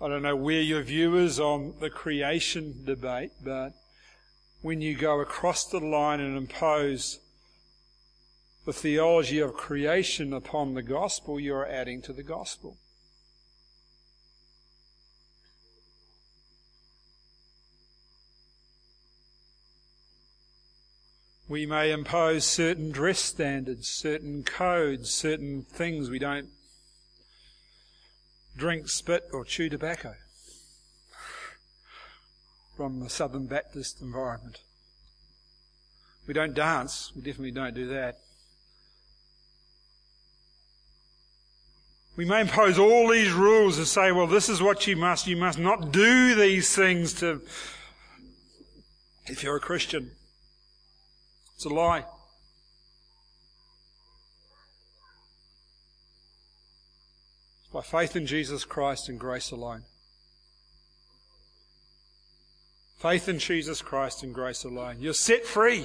I 0.02 0.08
don't 0.08 0.22
know 0.22 0.36
where 0.36 0.60
your 0.60 0.82
view 0.82 1.16
is 1.16 1.38
on 1.38 1.74
the 1.80 1.88
creation 1.88 2.84
debate, 2.84 3.30
but 3.42 3.72
when 4.62 4.80
you 4.80 4.96
go 4.96 5.20
across 5.20 5.64
the 5.64 5.78
line 5.78 6.20
and 6.20 6.36
impose 6.36 7.20
the 8.66 8.72
theology 8.72 9.38
of 9.38 9.54
creation 9.54 10.32
upon 10.32 10.74
the 10.74 10.82
gospel, 10.82 11.38
you're 11.38 11.66
adding 11.66 12.02
to 12.02 12.12
the 12.12 12.22
gospel. 12.24 12.76
We 21.46 21.66
may 21.66 21.92
impose 21.92 22.46
certain 22.46 22.90
dress 22.90 23.18
standards, 23.18 23.88
certain 23.88 24.44
codes, 24.44 25.12
certain 25.12 25.62
things. 25.62 26.08
We 26.08 26.18
don't 26.18 26.48
drink, 28.56 28.88
spit, 28.88 29.24
or 29.32 29.44
chew 29.44 29.68
tobacco 29.68 30.14
from 32.76 33.00
the 33.00 33.10
Southern 33.10 33.46
Baptist 33.46 34.00
environment. 34.00 34.60
We 36.26 36.32
don't 36.32 36.54
dance. 36.54 37.12
We 37.14 37.20
definitely 37.20 37.50
don't 37.50 37.74
do 37.74 37.88
that. 37.88 38.16
We 42.16 42.24
may 42.24 42.40
impose 42.40 42.78
all 42.78 43.08
these 43.08 43.32
rules 43.32 43.76
and 43.76 43.86
say, 43.86 44.12
well, 44.12 44.26
this 44.28 44.48
is 44.48 44.62
what 44.62 44.86
you 44.86 44.96
must. 44.96 45.26
You 45.26 45.36
must 45.36 45.58
not 45.58 45.92
do 45.92 46.34
these 46.34 46.74
things 46.74 47.12
to, 47.14 47.42
if 49.26 49.42
you're 49.42 49.56
a 49.56 49.60
Christian. 49.60 50.12
It's 51.56 51.64
a 51.64 51.68
lie. 51.68 52.04
It's 57.60 57.72
by 57.72 57.82
faith 57.82 58.16
in 58.16 58.26
Jesus 58.26 58.64
Christ 58.64 59.08
and 59.08 59.18
grace 59.18 59.50
alone. 59.50 59.82
Faith 62.98 63.28
in 63.28 63.38
Jesus 63.38 63.82
Christ 63.82 64.22
and 64.22 64.32
grace 64.34 64.64
alone. 64.64 64.96
You're 64.98 65.12
set 65.12 65.44
free. 65.44 65.84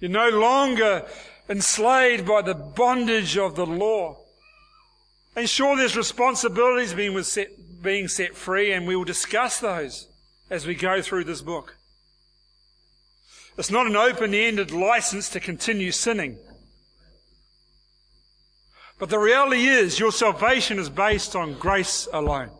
You're 0.00 0.10
no 0.10 0.28
longer 0.28 1.06
enslaved 1.48 2.26
by 2.26 2.42
the 2.42 2.54
bondage 2.54 3.36
of 3.36 3.56
the 3.56 3.66
law. 3.66 4.18
And 5.34 5.48
sure, 5.48 5.76
there's 5.76 5.96
responsibilities 5.96 6.94
being 6.94 7.20
set, 7.22 7.48
being 7.82 8.08
set 8.08 8.34
free, 8.34 8.72
and 8.72 8.86
we 8.86 8.96
will 8.96 9.04
discuss 9.04 9.60
those 9.60 10.08
as 10.50 10.66
we 10.66 10.74
go 10.74 11.02
through 11.02 11.24
this 11.24 11.42
book. 11.42 11.77
It's 13.58 13.72
not 13.72 13.88
an 13.88 13.96
open 13.96 14.34
ended 14.34 14.70
license 14.70 15.28
to 15.30 15.40
continue 15.40 15.90
sinning. 15.90 16.38
But 19.00 19.10
the 19.10 19.18
reality 19.18 19.66
is, 19.66 19.98
your 19.98 20.12
salvation 20.12 20.78
is 20.78 20.88
based 20.88 21.34
on 21.34 21.54
grace 21.54 22.06
alone. 22.12 22.50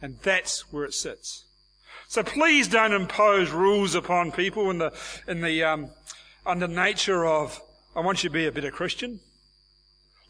And 0.00 0.18
that's 0.22 0.72
where 0.72 0.84
it 0.84 0.92
sits. 0.92 1.44
So 2.08 2.24
please 2.24 2.66
don't 2.66 2.92
impose 2.92 3.50
rules 3.50 3.94
upon 3.94 4.32
people 4.32 4.68
in 4.68 4.78
the, 4.78 4.92
in 5.28 5.40
the, 5.40 5.62
um, 5.62 5.90
under 6.44 6.66
nature 6.66 7.24
of, 7.24 7.60
I 7.94 8.00
want 8.00 8.24
you 8.24 8.28
to 8.28 8.34
be 8.34 8.46
a 8.46 8.52
better 8.52 8.72
Christian. 8.72 9.20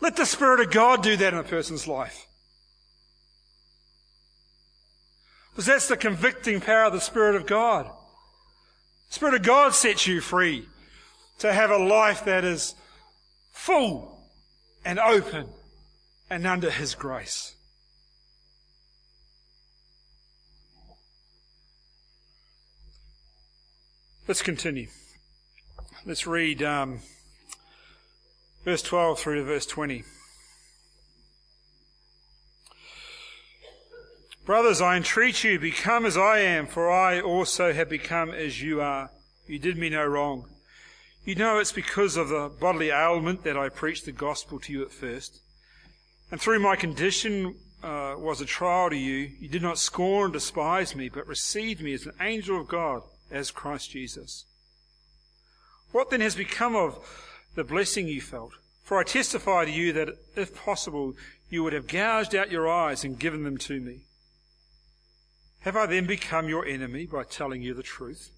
Let 0.00 0.16
the 0.16 0.26
Spirit 0.26 0.60
of 0.60 0.70
God 0.70 1.02
do 1.02 1.16
that 1.16 1.32
in 1.32 1.38
a 1.38 1.44
person's 1.44 1.88
life. 1.88 2.26
Because 5.52 5.66
that's 5.66 5.88
the 5.88 5.96
convicting 5.96 6.60
power 6.60 6.84
of 6.84 6.92
the 6.92 7.00
Spirit 7.00 7.36
of 7.36 7.46
God. 7.46 7.86
The 9.08 9.14
Spirit 9.14 9.34
of 9.34 9.42
God 9.42 9.74
sets 9.74 10.06
you 10.06 10.20
free 10.20 10.66
to 11.38 11.52
have 11.52 11.70
a 11.70 11.76
life 11.76 12.24
that 12.24 12.44
is 12.44 12.74
full 13.50 14.18
and 14.84 14.98
open 14.98 15.48
and 16.30 16.46
under 16.46 16.70
His 16.70 16.94
grace. 16.94 17.54
Let's 24.26 24.40
continue. 24.40 24.86
Let's 26.06 26.26
read 26.26 26.62
um, 26.62 27.00
verse 28.64 28.80
12 28.80 29.18
through 29.18 29.34
to 29.34 29.44
verse 29.44 29.66
20. 29.66 30.04
Brothers, 34.44 34.80
I 34.80 34.96
entreat 34.96 35.44
you, 35.44 35.60
become 35.60 36.04
as 36.04 36.16
I 36.16 36.40
am, 36.40 36.66
for 36.66 36.90
I 36.90 37.20
also 37.20 37.72
have 37.72 37.88
become 37.88 38.30
as 38.30 38.60
you 38.60 38.80
are. 38.80 39.10
You 39.46 39.60
did 39.60 39.78
me 39.78 39.88
no 39.88 40.04
wrong. 40.04 40.48
You 41.24 41.36
know 41.36 41.60
it's 41.60 41.70
because 41.70 42.16
of 42.16 42.28
the 42.28 42.50
bodily 42.60 42.90
ailment 42.90 43.44
that 43.44 43.56
I 43.56 43.68
preached 43.68 44.04
the 44.04 44.10
gospel 44.12 44.58
to 44.58 44.72
you 44.72 44.82
at 44.82 44.90
first. 44.90 45.40
And 46.32 46.40
through 46.40 46.58
my 46.58 46.74
condition 46.74 47.54
uh, 47.84 48.16
was 48.18 48.40
a 48.40 48.44
trial 48.44 48.90
to 48.90 48.96
you. 48.96 49.30
You 49.38 49.48
did 49.48 49.62
not 49.62 49.78
scorn 49.78 50.24
and 50.24 50.32
despise 50.32 50.96
me, 50.96 51.08
but 51.08 51.28
received 51.28 51.80
me 51.80 51.92
as 51.92 52.06
an 52.06 52.14
angel 52.20 52.60
of 52.60 52.66
God 52.66 53.02
as 53.30 53.52
Christ 53.52 53.90
Jesus. 53.90 54.44
What 55.92 56.10
then 56.10 56.20
has 56.20 56.34
become 56.34 56.74
of 56.74 56.98
the 57.54 57.62
blessing 57.62 58.08
you 58.08 58.20
felt? 58.20 58.54
For 58.82 58.98
I 58.98 59.04
testify 59.04 59.66
to 59.66 59.70
you 59.70 59.92
that 59.92 60.16
if 60.34 60.56
possible, 60.56 61.14
you 61.48 61.62
would 61.62 61.74
have 61.74 61.86
gouged 61.86 62.34
out 62.34 62.50
your 62.50 62.68
eyes 62.68 63.04
and 63.04 63.20
given 63.20 63.44
them 63.44 63.58
to 63.58 63.78
me. 63.78 64.00
Have 65.62 65.76
I 65.76 65.86
then 65.86 66.06
become 66.06 66.48
your 66.48 66.66
enemy 66.66 67.06
by 67.06 67.22
telling 67.22 67.62
you 67.62 67.72
the 67.72 67.84
truth? 67.84 68.30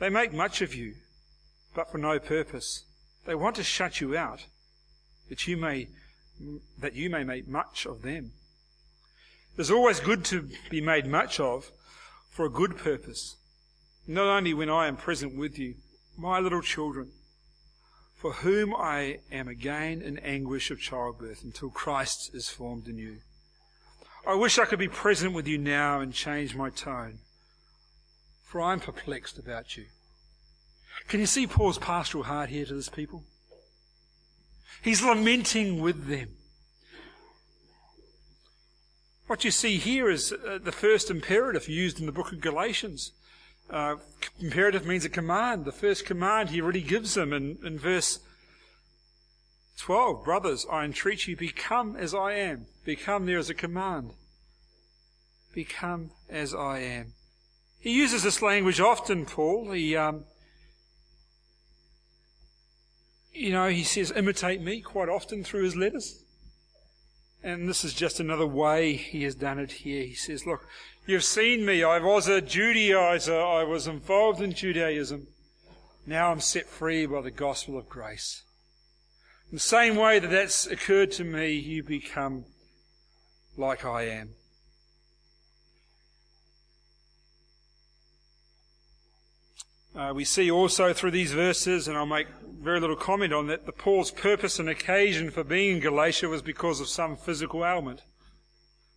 They 0.00 0.08
make 0.08 0.32
much 0.32 0.60
of 0.60 0.74
you, 0.74 0.94
but 1.72 1.90
for 1.90 1.98
no 1.98 2.18
purpose. 2.18 2.84
They 3.26 3.36
want 3.36 3.54
to 3.56 3.62
shut 3.62 4.00
you 4.00 4.16
out, 4.16 4.46
that 5.28 5.46
you 5.46 5.56
may, 5.56 5.88
that 6.78 6.94
you 6.94 7.10
may 7.10 7.22
make 7.22 7.46
much 7.46 7.86
of 7.86 8.02
them. 8.02 8.32
It 9.56 9.60
is 9.60 9.70
always 9.70 10.00
good 10.00 10.24
to 10.26 10.48
be 10.68 10.80
made 10.80 11.06
much 11.06 11.38
of, 11.38 11.70
for 12.28 12.44
a 12.44 12.50
good 12.50 12.76
purpose, 12.76 13.36
not 14.08 14.26
only 14.26 14.52
when 14.52 14.70
I 14.70 14.88
am 14.88 14.96
present 14.96 15.36
with 15.36 15.58
you, 15.58 15.74
my 16.18 16.40
little 16.40 16.62
children, 16.62 17.12
for 18.16 18.32
whom 18.32 18.74
I 18.74 19.18
am 19.30 19.46
again 19.46 20.02
in 20.02 20.18
anguish 20.18 20.72
of 20.72 20.80
childbirth 20.80 21.44
until 21.44 21.70
Christ 21.70 22.34
is 22.34 22.48
formed 22.48 22.88
in 22.88 22.98
you. 22.98 23.18
I 24.30 24.34
wish 24.34 24.60
I 24.60 24.64
could 24.64 24.78
be 24.78 24.86
present 24.86 25.32
with 25.32 25.48
you 25.48 25.58
now 25.58 25.98
and 25.98 26.14
change 26.14 26.54
my 26.54 26.70
tone, 26.70 27.18
for 28.44 28.60
I'm 28.60 28.78
perplexed 28.78 29.40
about 29.40 29.76
you. 29.76 29.86
Can 31.08 31.18
you 31.18 31.26
see 31.26 31.48
Paul's 31.48 31.78
pastoral 31.78 32.22
heart 32.22 32.48
here 32.48 32.64
to 32.64 32.74
this 32.74 32.88
people? 32.88 33.24
He's 34.82 35.02
lamenting 35.02 35.80
with 35.80 36.06
them. 36.06 36.28
What 39.26 39.42
you 39.42 39.50
see 39.50 39.78
here 39.78 40.08
is 40.08 40.32
uh, 40.32 40.60
the 40.62 40.70
first 40.70 41.10
imperative 41.10 41.68
used 41.68 41.98
in 41.98 42.06
the 42.06 42.12
book 42.12 42.30
of 42.30 42.40
Galatians. 42.40 43.10
Uh, 43.68 43.96
imperative 44.38 44.86
means 44.86 45.04
a 45.04 45.08
command. 45.08 45.64
The 45.64 45.72
first 45.72 46.06
command 46.06 46.50
he 46.50 46.60
already 46.60 46.82
gives 46.82 47.14
them 47.14 47.32
in, 47.32 47.58
in 47.64 47.80
verse 47.80 48.20
12. 49.78 50.24
Brothers, 50.24 50.66
I 50.70 50.84
entreat 50.84 51.26
you, 51.26 51.36
become 51.36 51.96
as 51.96 52.14
I 52.14 52.34
am. 52.34 52.66
Become 52.84 53.26
there 53.26 53.38
as 53.38 53.50
a 53.50 53.54
command. 53.54 54.12
become 55.54 56.10
as 56.28 56.54
I 56.54 56.78
am. 56.78 57.12
He 57.78 57.92
uses 57.92 58.22
this 58.22 58.42
language 58.42 58.80
often, 58.80 59.26
Paul. 59.26 59.72
He, 59.72 59.96
um, 59.96 60.24
you 63.32 63.50
know, 63.50 63.68
he 63.68 63.82
says, 63.82 64.12
imitate 64.14 64.60
me 64.60 64.80
quite 64.80 65.08
often 65.08 65.42
through 65.42 65.64
his 65.64 65.76
letters. 65.76 66.22
And 67.42 67.68
this 67.68 67.84
is 67.84 67.94
just 67.94 68.20
another 68.20 68.46
way 68.46 68.94
he 68.94 69.22
has 69.22 69.34
done 69.34 69.58
it 69.58 69.72
here. 69.72 70.04
He 70.04 70.14
says, 70.14 70.46
look, 70.46 70.66
you've 71.06 71.24
seen 71.24 71.64
me. 71.64 71.82
I 71.82 71.98
was 71.98 72.28
a 72.28 72.42
Judaizer. 72.42 73.60
I 73.60 73.64
was 73.64 73.86
involved 73.86 74.42
in 74.42 74.52
Judaism. 74.52 75.26
Now 76.06 76.30
I'm 76.30 76.40
set 76.40 76.66
free 76.66 77.06
by 77.06 77.22
the 77.22 77.30
gospel 77.30 77.78
of 77.78 77.88
grace. 77.88 78.42
In 79.50 79.56
the 79.56 79.60
same 79.60 79.96
way 79.96 80.18
that 80.18 80.30
that's 80.30 80.66
occurred 80.66 81.12
to 81.12 81.24
me, 81.24 81.52
you 81.54 81.82
become 81.82 82.44
like 83.56 83.84
I 83.84 84.02
am. 84.02 84.30
Uh, 89.94 90.12
we 90.14 90.24
see 90.24 90.50
also 90.50 90.92
through 90.92 91.10
these 91.10 91.32
verses, 91.32 91.88
and 91.88 91.96
I'll 91.96 92.06
make 92.06 92.28
very 92.60 92.78
little 92.78 92.96
comment 92.96 93.32
on 93.32 93.48
that, 93.48 93.66
the 93.66 93.72
Paul's 93.72 94.10
purpose 94.10 94.58
and 94.58 94.68
occasion 94.68 95.30
for 95.30 95.42
being 95.42 95.76
in 95.76 95.82
Galatia 95.82 96.28
was 96.28 96.42
because 96.42 96.80
of 96.80 96.88
some 96.88 97.16
physical 97.16 97.64
ailment. 97.64 98.02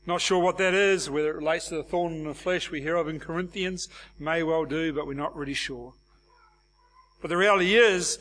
Not 0.06 0.22
sure 0.22 0.40
what 0.40 0.58
that 0.58 0.74
is, 0.74 1.10
whether 1.10 1.30
it 1.30 1.38
relates 1.38 1.70
to 1.70 1.76
the 1.76 1.84
thorn 1.84 2.14
in 2.14 2.24
the 2.26 2.34
flesh 2.34 2.70
we 2.70 2.82
hear 2.82 2.96
of 2.96 3.08
in 3.08 3.20
Corinthians, 3.20 3.88
may 4.20 4.44
well 4.44 4.66
do, 4.66 4.94
but 4.94 5.08
we're 5.08 5.14
not 5.14 5.36
really 5.36 5.54
sure. 5.54 5.94
But 7.22 7.30
the 7.30 7.38
reality 7.38 7.76
is, 7.76 8.20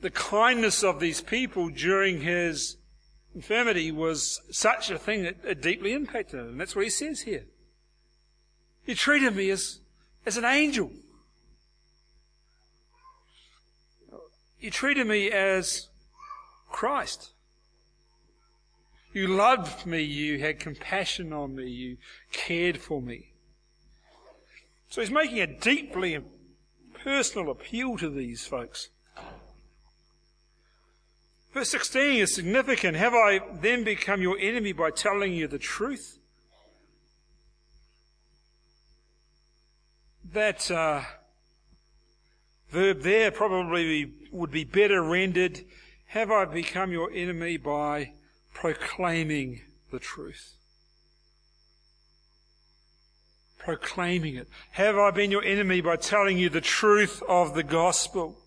the 0.00 0.10
kindness 0.10 0.84
of 0.84 1.00
these 1.00 1.20
people 1.20 1.68
during 1.68 2.22
his 2.22 2.76
infirmity 3.40 3.90
was 3.90 4.42
such 4.50 4.90
a 4.90 4.98
thing 4.98 5.22
that 5.22 5.36
it 5.44 5.62
deeply 5.62 5.94
impacted 5.94 6.40
him. 6.40 6.48
And 6.48 6.60
that's 6.60 6.76
what 6.76 6.84
he 6.84 6.90
says 6.90 7.22
here. 7.22 7.46
You 8.84 8.94
treated 8.94 9.34
me 9.34 9.48
as, 9.48 9.80
as 10.26 10.36
an 10.36 10.44
angel. 10.44 10.90
You 14.60 14.70
treated 14.70 15.06
me 15.06 15.30
as 15.30 15.88
Christ. 16.68 17.30
You 19.14 19.26
loved 19.26 19.86
me. 19.86 20.02
You 20.02 20.38
had 20.38 20.60
compassion 20.60 21.32
on 21.32 21.56
me. 21.56 21.66
You 21.70 21.96
cared 22.32 22.76
for 22.76 23.00
me. 23.00 23.32
So 24.90 25.00
he's 25.00 25.10
making 25.10 25.40
a 25.40 25.46
deeply 25.46 26.18
personal 26.92 27.50
appeal 27.50 27.96
to 27.96 28.10
these 28.10 28.46
folks. 28.46 28.90
Verse 31.52 31.70
16 31.70 32.20
is 32.20 32.34
significant. 32.34 32.96
Have 32.96 33.14
I 33.14 33.40
then 33.60 33.82
become 33.82 34.22
your 34.22 34.38
enemy 34.38 34.72
by 34.72 34.90
telling 34.90 35.32
you 35.32 35.48
the 35.48 35.58
truth? 35.58 36.18
That 40.32 40.70
uh, 40.70 41.02
verb 42.70 43.02
there 43.02 43.32
probably 43.32 44.12
would 44.30 44.52
be 44.52 44.62
better 44.62 45.02
rendered, 45.02 45.60
have 46.06 46.30
I 46.30 46.44
become 46.44 46.92
your 46.92 47.10
enemy 47.12 47.56
by 47.56 48.12
proclaiming 48.54 49.62
the 49.90 49.98
truth? 49.98 50.54
Proclaiming 53.58 54.36
it. 54.36 54.48
Have 54.72 54.96
I 54.96 55.10
been 55.10 55.32
your 55.32 55.44
enemy 55.44 55.80
by 55.80 55.96
telling 55.96 56.38
you 56.38 56.48
the 56.48 56.60
truth 56.60 57.22
of 57.28 57.54
the 57.54 57.64
gospel? 57.64 58.39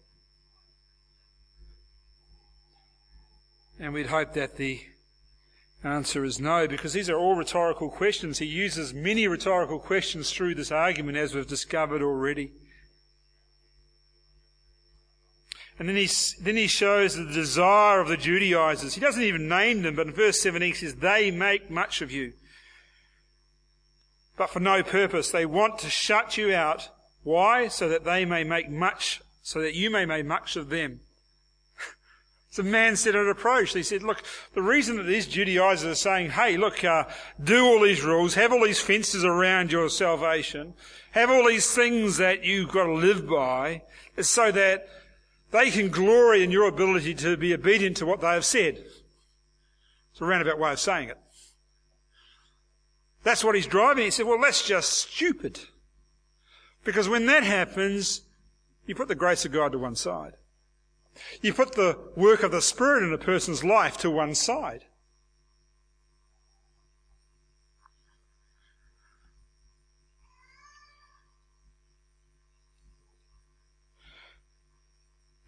And 3.83 3.93
we'd 3.93 4.07
hope 4.07 4.31
that 4.35 4.55
the 4.55 4.79
answer 5.83 6.23
is 6.23 6.39
no, 6.39 6.69
because 6.69 6.93
these 6.93 7.09
are 7.09 7.17
all 7.17 7.35
rhetorical 7.35 7.89
questions. 7.89 8.39
He 8.39 8.45
uses 8.45 8.93
many 8.93 9.27
rhetorical 9.27 9.77
questions 9.77 10.31
through 10.31 10.55
this 10.55 10.71
argument, 10.71 11.17
as 11.17 11.35
we've 11.35 11.45
discovered 11.45 12.01
already. 12.01 12.53
And 15.77 15.89
then 15.89 15.97
he, 15.97 16.07
then 16.39 16.55
he 16.55 16.67
shows 16.67 17.17
the 17.17 17.25
desire 17.25 17.99
of 17.99 18.07
the 18.07 18.15
Judaizers. 18.15 18.93
He 18.93 19.01
doesn't 19.01 19.21
even 19.21 19.49
name 19.49 19.81
them, 19.81 19.97
but 19.97 20.07
in 20.07 20.13
verse 20.13 20.39
17 20.39 20.69
he 20.69 20.73
says, 20.73 20.95
They 20.95 21.29
make 21.29 21.69
much 21.69 22.01
of 22.01 22.09
you, 22.09 22.31
but 24.37 24.49
for 24.49 24.61
no 24.61 24.81
purpose. 24.81 25.29
They 25.29 25.45
want 25.45 25.79
to 25.79 25.89
shut 25.89 26.37
you 26.37 26.55
out. 26.55 26.87
Why? 27.23 27.67
So 27.67 27.89
that 27.89 28.05
they 28.05 28.23
may 28.23 28.45
make 28.45 28.69
much, 28.69 29.19
so 29.41 29.59
that 29.59 29.75
you 29.75 29.89
may 29.89 30.05
make 30.05 30.25
much 30.25 30.55
of 30.55 30.69
them. 30.69 31.01
It's 32.53 32.59
a 32.59 32.63
man-centered 32.63 33.31
approach. 33.31 33.73
He 33.73 33.81
said, 33.81 34.03
look, 34.03 34.21
the 34.53 34.61
reason 34.61 34.97
that 34.97 35.07
these 35.07 35.25
Judaizers 35.25 35.91
are 35.91 35.95
saying, 35.95 36.29
hey, 36.29 36.55
look, 36.55 36.83
uh, 36.83 37.05
do 37.43 37.65
all 37.65 37.79
these 37.79 38.03
rules, 38.03 38.35
have 38.35 38.53
all 38.53 38.63
these 38.63 38.79
fences 38.79 39.25
around 39.25 39.71
your 39.71 39.89
salvation, 39.89 40.75
have 41.13 41.31
all 41.31 41.47
these 41.47 41.73
things 41.73 42.17
that 42.17 42.43
you've 42.43 42.69
got 42.69 42.83
to 42.83 42.93
live 42.93 43.27
by, 43.27 43.81
is 44.17 44.29
so 44.29 44.51
that 44.51 44.87
they 45.49 45.71
can 45.71 45.89
glory 45.89 46.43
in 46.43 46.51
your 46.51 46.67
ability 46.67 47.15
to 47.15 47.35
be 47.37 47.55
obedient 47.55 47.97
to 47.97 48.05
what 48.05 48.21
they 48.21 48.27
have 48.27 48.45
said. 48.45 48.77
It's 50.11 50.21
a 50.21 50.25
roundabout 50.25 50.59
way 50.59 50.73
of 50.73 50.79
saying 50.79 51.09
it. 51.09 51.17
That's 53.23 53.43
what 53.43 53.55
he's 53.55 53.65
driving. 53.65 54.05
He 54.05 54.11
said, 54.11 54.27
well, 54.27 54.39
that's 54.39 54.63
just 54.63 54.91
stupid. 54.93 55.59
Because 56.83 57.09
when 57.09 57.25
that 57.25 57.41
happens, 57.41 58.21
you 58.85 58.93
put 58.93 59.07
the 59.07 59.15
grace 59.15 59.43
of 59.43 59.51
God 59.51 59.71
to 59.71 59.79
one 59.79 59.95
side. 59.95 60.33
You 61.41 61.53
put 61.53 61.73
the 61.73 61.97
work 62.15 62.43
of 62.43 62.51
the 62.51 62.61
Spirit 62.61 63.03
in 63.03 63.13
a 63.13 63.17
person's 63.17 63.63
life 63.63 63.97
to 63.97 64.09
one 64.09 64.35
side. 64.35 64.85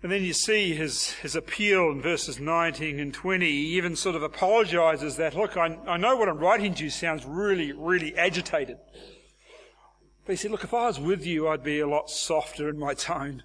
And 0.05 0.11
then 0.11 0.23
you 0.23 0.33
see 0.33 0.75
his, 0.75 1.13
his 1.13 1.35
appeal 1.35 1.89
in 1.89 1.99
verses 1.99 2.39
19 2.39 2.99
and 2.99 3.11
20. 3.11 3.43
He 3.43 3.75
even 3.75 3.95
sort 3.95 4.15
of 4.15 4.21
apologizes 4.21 5.15
that, 5.15 5.33
look, 5.33 5.57
I, 5.57 5.79
I 5.87 5.97
know 5.97 6.15
what 6.15 6.29
I'm 6.29 6.37
writing 6.37 6.75
to 6.75 6.83
you 6.83 6.91
sounds 6.91 7.25
really, 7.25 7.71
really 7.71 8.15
agitated. 8.15 8.77
But 10.23 10.33
he 10.33 10.35
said, 10.35 10.51
look, 10.51 10.63
if 10.63 10.75
I 10.75 10.85
was 10.85 10.99
with 10.99 11.25
you, 11.25 11.47
I'd 11.47 11.63
be 11.63 11.79
a 11.79 11.87
lot 11.87 12.11
softer 12.11 12.69
in 12.69 12.77
my 12.77 12.93
tone. 12.93 13.41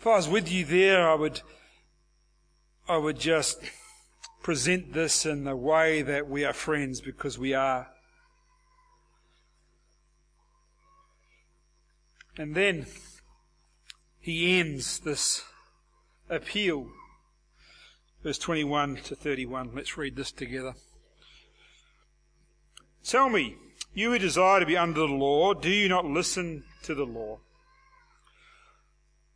If 0.00 0.06
I 0.06 0.16
was 0.16 0.30
with 0.30 0.50
you 0.50 0.64
there, 0.64 1.06
I 1.06 1.14
would, 1.14 1.42
I 2.88 2.96
would 2.96 3.20
just 3.20 3.60
present 4.42 4.94
this 4.94 5.26
in 5.26 5.44
the 5.44 5.54
way 5.54 6.00
that 6.00 6.26
we 6.26 6.42
are 6.42 6.54
friends 6.54 7.02
because 7.02 7.38
we 7.38 7.52
are. 7.52 7.86
And 12.38 12.54
then 12.54 12.86
he 14.18 14.58
ends 14.58 15.00
this 15.00 15.44
appeal. 16.30 16.88
Verse 18.22 18.38
21 18.38 18.96
to 19.04 19.14
31. 19.14 19.72
Let's 19.74 19.98
read 19.98 20.16
this 20.16 20.32
together. 20.32 20.76
Tell 23.04 23.28
me, 23.28 23.56
you 23.92 24.12
who 24.12 24.18
desire 24.18 24.60
to 24.60 24.66
be 24.66 24.78
under 24.78 25.00
the 25.00 25.12
law, 25.12 25.52
do 25.52 25.68
you 25.68 25.90
not 25.90 26.06
listen 26.06 26.64
to 26.84 26.94
the 26.94 27.04
law? 27.04 27.40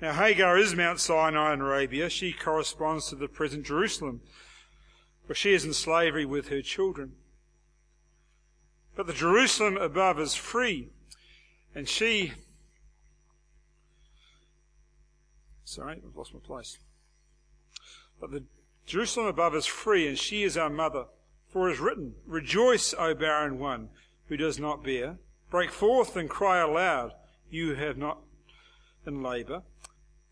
Now, 0.00 0.12
Hagar 0.12 0.56
is 0.56 0.76
Mount 0.76 1.00
Sinai 1.00 1.54
in 1.54 1.60
Arabia. 1.60 2.08
She 2.08 2.32
corresponds 2.32 3.08
to 3.08 3.16
the 3.16 3.26
present 3.26 3.66
Jerusalem, 3.66 4.20
where 5.26 5.34
she 5.34 5.52
is 5.52 5.64
in 5.64 5.74
slavery 5.74 6.24
with 6.24 6.48
her 6.48 6.62
children. 6.62 7.14
But 8.94 9.08
the 9.08 9.12
Jerusalem 9.12 9.76
above 9.76 10.20
is 10.20 10.34
free, 10.34 10.90
and 11.74 11.88
she. 11.88 12.32
Sorry, 15.64 16.00
I've 16.04 16.16
lost 16.16 16.32
my 16.32 16.40
place. 16.40 16.78
But 18.20 18.30
the 18.30 18.44
Jerusalem 18.86 19.26
above 19.26 19.54
is 19.56 19.66
free, 19.66 20.06
and 20.06 20.18
she 20.18 20.44
is 20.44 20.56
our 20.56 20.70
mother. 20.70 21.06
For 21.48 21.68
it 21.68 21.72
is 21.72 21.80
written, 21.80 22.14
Rejoice, 22.24 22.94
O 22.96 23.14
barren 23.14 23.58
one 23.58 23.88
who 24.28 24.36
does 24.36 24.58
not 24.58 24.84
bear. 24.84 25.18
Break 25.50 25.70
forth 25.70 26.14
and 26.14 26.28
cry 26.28 26.58
aloud, 26.58 27.14
you 27.50 27.74
have 27.74 27.96
not 27.96 28.18
in 29.06 29.22
labour. 29.22 29.62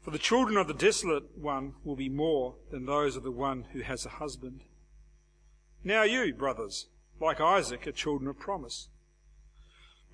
For 0.06 0.12
the 0.12 0.18
children 0.18 0.56
of 0.56 0.68
the 0.68 0.72
desolate 0.72 1.36
one 1.36 1.74
will 1.82 1.96
be 1.96 2.08
more 2.08 2.54
than 2.70 2.86
those 2.86 3.16
of 3.16 3.24
the 3.24 3.32
one 3.32 3.66
who 3.72 3.80
has 3.80 4.06
a 4.06 4.20
husband. 4.22 4.62
Now 5.82 6.04
you, 6.04 6.32
brothers, 6.32 6.86
like 7.20 7.40
Isaac, 7.40 7.88
are 7.88 7.90
children 7.90 8.30
of 8.30 8.38
promise. 8.38 8.88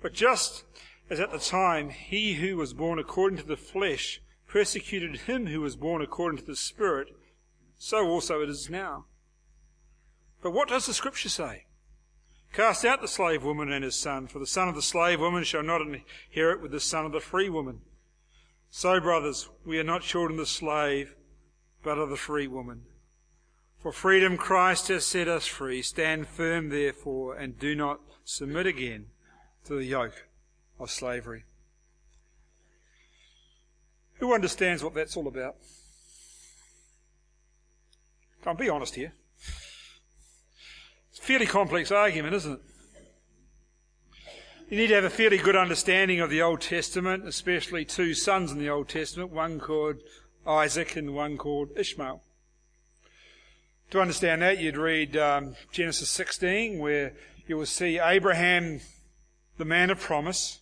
But 0.01 0.13
just 0.13 0.63
as 1.11 1.19
at 1.19 1.31
the 1.31 1.37
time 1.37 1.91
he 1.91 2.33
who 2.33 2.57
was 2.57 2.73
born 2.73 2.97
according 2.97 3.37
to 3.37 3.45
the 3.45 3.55
flesh 3.55 4.19
persecuted 4.47 5.15
him 5.15 5.45
who 5.45 5.61
was 5.61 5.75
born 5.75 6.01
according 6.01 6.39
to 6.39 6.45
the 6.45 6.55
Spirit, 6.55 7.09
so 7.77 8.07
also 8.07 8.41
it 8.41 8.49
is 8.49 8.71
now. 8.71 9.05
But 10.41 10.53
what 10.53 10.69
does 10.69 10.87
the 10.87 10.95
Scripture 10.95 11.29
say? 11.29 11.65
Cast 12.51 12.83
out 12.83 12.99
the 12.99 13.07
slave 13.07 13.43
woman 13.43 13.71
and 13.71 13.83
his 13.83 13.93
son, 13.93 14.25
for 14.25 14.39
the 14.39 14.47
son 14.47 14.67
of 14.67 14.73
the 14.73 14.81
slave 14.81 15.19
woman 15.19 15.43
shall 15.43 15.61
not 15.61 15.81
inherit 15.81 16.63
with 16.63 16.71
the 16.71 16.79
son 16.79 17.05
of 17.05 17.11
the 17.11 17.19
free 17.19 17.47
woman. 17.47 17.81
So, 18.75 18.99
brothers, 18.99 19.49
we 19.63 19.77
are 19.77 19.83
not 19.83 20.01
children 20.01 20.39
of 20.39 20.45
the 20.47 20.51
slave, 20.51 21.13
but 21.83 21.99
of 21.99 22.09
the 22.09 22.17
free 22.17 22.47
woman. 22.47 22.85
For 23.77 23.91
freedom 23.91 24.35
Christ 24.35 24.87
has 24.87 25.05
set 25.05 25.27
us 25.27 25.45
free. 25.45 25.83
Stand 25.83 26.27
firm, 26.27 26.69
therefore, 26.69 27.35
and 27.35 27.59
do 27.59 27.75
not 27.75 27.99
submit 28.23 28.65
again 28.65 29.05
to 29.65 29.75
the 29.75 29.85
yoke 29.85 30.25
of 30.79 30.89
slavery. 30.89 31.43
Who 34.15 34.33
understands 34.33 34.83
what 34.83 34.95
that's 34.95 35.15
all 35.15 35.27
about? 35.27 35.57
Can't 38.43 38.57
be 38.57 38.69
honest 38.69 38.95
here. 38.95 39.13
It's 41.11 41.19
a 41.19 41.21
fairly 41.21 41.45
complex 41.45 41.91
argument, 41.91 42.33
isn't 42.33 42.53
it? 42.53 42.72
You 44.73 44.79
need 44.79 44.87
to 44.87 44.95
have 44.95 45.03
a 45.03 45.09
fairly 45.11 45.37
good 45.37 45.55
understanding 45.55 46.19
of 46.19 46.31
the 46.31 46.41
Old 46.41 46.59
Testament, 46.59 47.27
especially 47.27 47.85
two 47.85 48.15
sons 48.15 48.51
in 48.51 48.57
the 48.57 48.71
Old 48.71 48.89
Testament, 48.89 49.29
one 49.29 49.59
called 49.59 49.97
Isaac 50.47 50.95
and 50.95 51.13
one 51.13 51.37
called 51.37 51.69
Ishmael. 51.77 52.23
To 53.91 54.01
understand 54.01 54.41
that, 54.41 54.57
you'd 54.57 54.75
read 54.75 55.15
um, 55.15 55.55
Genesis 55.71 56.09
16, 56.09 56.79
where 56.79 57.13
you 57.45 57.55
will 57.55 57.67
see 57.67 57.99
Abraham, 57.99 58.81
the 59.59 59.63
man 59.63 59.91
of 59.91 59.99
promise, 59.99 60.57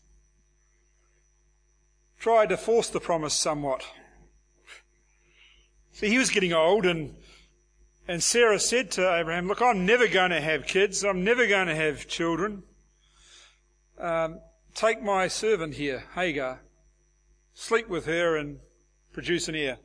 tried 2.20 2.50
to 2.50 2.58
force 2.58 2.90
the 2.90 3.00
promise 3.00 3.34
somewhat. 3.34 3.86
See, 5.94 6.10
he 6.10 6.18
was 6.18 6.32
getting 6.32 6.52
old, 6.52 6.86
and 6.86 7.16
and 8.10 8.22
Sarah 8.22 8.60
said 8.60 8.92
to 8.92 9.16
Abraham, 9.16 9.48
Look, 9.48 9.62
I'm 9.62 9.86
never 9.86 10.10
going 10.10 10.32
to 10.32 10.42
have 10.42 10.68
kids. 10.68 11.06
I'm 11.06 11.24
never 11.24 11.48
going 11.48 11.68
to 11.68 11.76
have 11.76 12.10
children. 12.10 12.64
Um, 14.02 14.40
take 14.74 15.04
my 15.04 15.28
servant 15.28 15.76
here, 15.76 16.06
Hagar, 16.16 16.62
sleep 17.54 17.88
with 17.88 18.08
her, 18.08 18.36
and 18.36 18.60
produce 19.14 19.48
an 19.48 19.56
heir. 19.56 19.78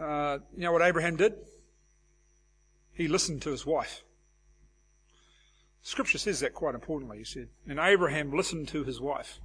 Uh, 0.00 0.38
you 0.56 0.62
know 0.62 0.72
what 0.72 0.80
Abraham 0.80 1.16
did? 1.16 1.34
He 2.94 3.08
listened 3.08 3.42
to 3.42 3.50
his 3.50 3.66
wife. 3.66 4.02
Scripture 5.82 6.16
says 6.16 6.40
that 6.40 6.54
quite 6.54 6.74
importantly, 6.74 7.18
he 7.18 7.24
said. 7.24 7.48
And 7.68 7.78
Abraham 7.78 8.32
listened 8.32 8.68
to 8.68 8.82
his 8.84 8.98
wife. 8.98 9.38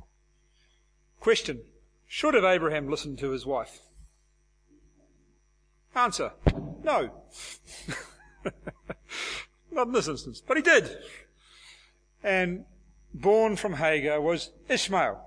Question 1.19 1.61
Should 2.07 2.33
have 2.35 2.45
Abraham 2.45 2.89
listened 2.89 3.19
to 3.19 3.31
his 3.31 3.45
wife? 3.45 3.81
Answer 5.93 6.31
No. 6.83 7.11
Not 9.71 9.87
in 9.87 9.93
this 9.93 10.07
instance. 10.07 10.41
But 10.45 10.57
he 10.57 10.63
did. 10.63 10.97
And 12.23 12.65
born 13.13 13.55
from 13.55 13.73
Hagar 13.73 14.19
was 14.21 14.51
Ishmael. 14.69 15.23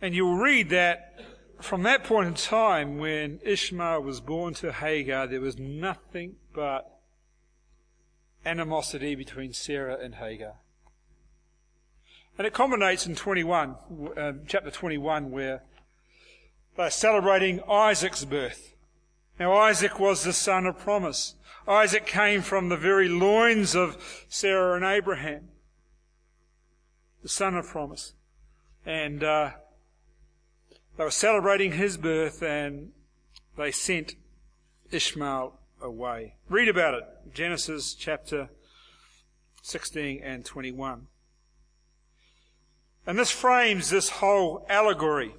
And 0.00 0.14
you'll 0.14 0.36
read 0.36 0.70
that 0.70 1.16
from 1.60 1.82
that 1.84 2.04
point 2.04 2.28
in 2.28 2.34
time 2.34 2.98
when 2.98 3.40
Ishmael 3.42 4.02
was 4.02 4.20
born 4.20 4.54
to 4.54 4.72
Hagar, 4.72 5.26
there 5.26 5.40
was 5.40 5.58
nothing 5.58 6.36
but 6.52 7.00
animosity 8.44 9.14
between 9.14 9.52
Sarah 9.52 9.98
and 10.00 10.16
Hagar. 10.16 10.54
And 12.38 12.46
it 12.46 12.52
culminates 12.52 13.06
in 13.06 13.14
21, 13.14 13.76
uh, 14.16 14.32
chapter 14.46 14.70
21, 14.70 15.30
where 15.30 15.62
they're 16.76 16.90
celebrating 16.90 17.62
Isaac's 17.68 18.24
birth. 18.24 18.74
Now, 19.40 19.54
Isaac 19.54 19.98
was 19.98 20.22
the 20.22 20.34
son 20.34 20.66
of 20.66 20.78
promise. 20.78 21.34
Isaac 21.68 22.06
came 22.06 22.42
from 22.42 22.68
the 22.68 22.76
very 22.76 23.08
loins 23.08 23.74
of 23.74 24.24
Sarah 24.28 24.76
and 24.76 24.84
Abraham, 24.84 25.48
the 27.22 27.28
son 27.28 27.56
of 27.56 27.66
promise. 27.66 28.12
And 28.84 29.24
uh, 29.24 29.50
they 30.96 31.04
were 31.04 31.10
celebrating 31.10 31.72
his 31.72 31.96
birth 31.96 32.42
and 32.42 32.92
they 33.56 33.72
sent 33.72 34.14
Ishmael 34.92 35.58
away. 35.80 36.34
Read 36.48 36.68
about 36.68 36.94
it, 36.94 37.04
Genesis 37.34 37.94
chapter 37.94 38.48
16 39.62 40.20
and 40.22 40.44
21. 40.44 41.08
And 43.06 43.18
this 43.18 43.30
frames 43.30 43.90
this 43.90 44.08
whole 44.08 44.64
allegory. 44.68 45.34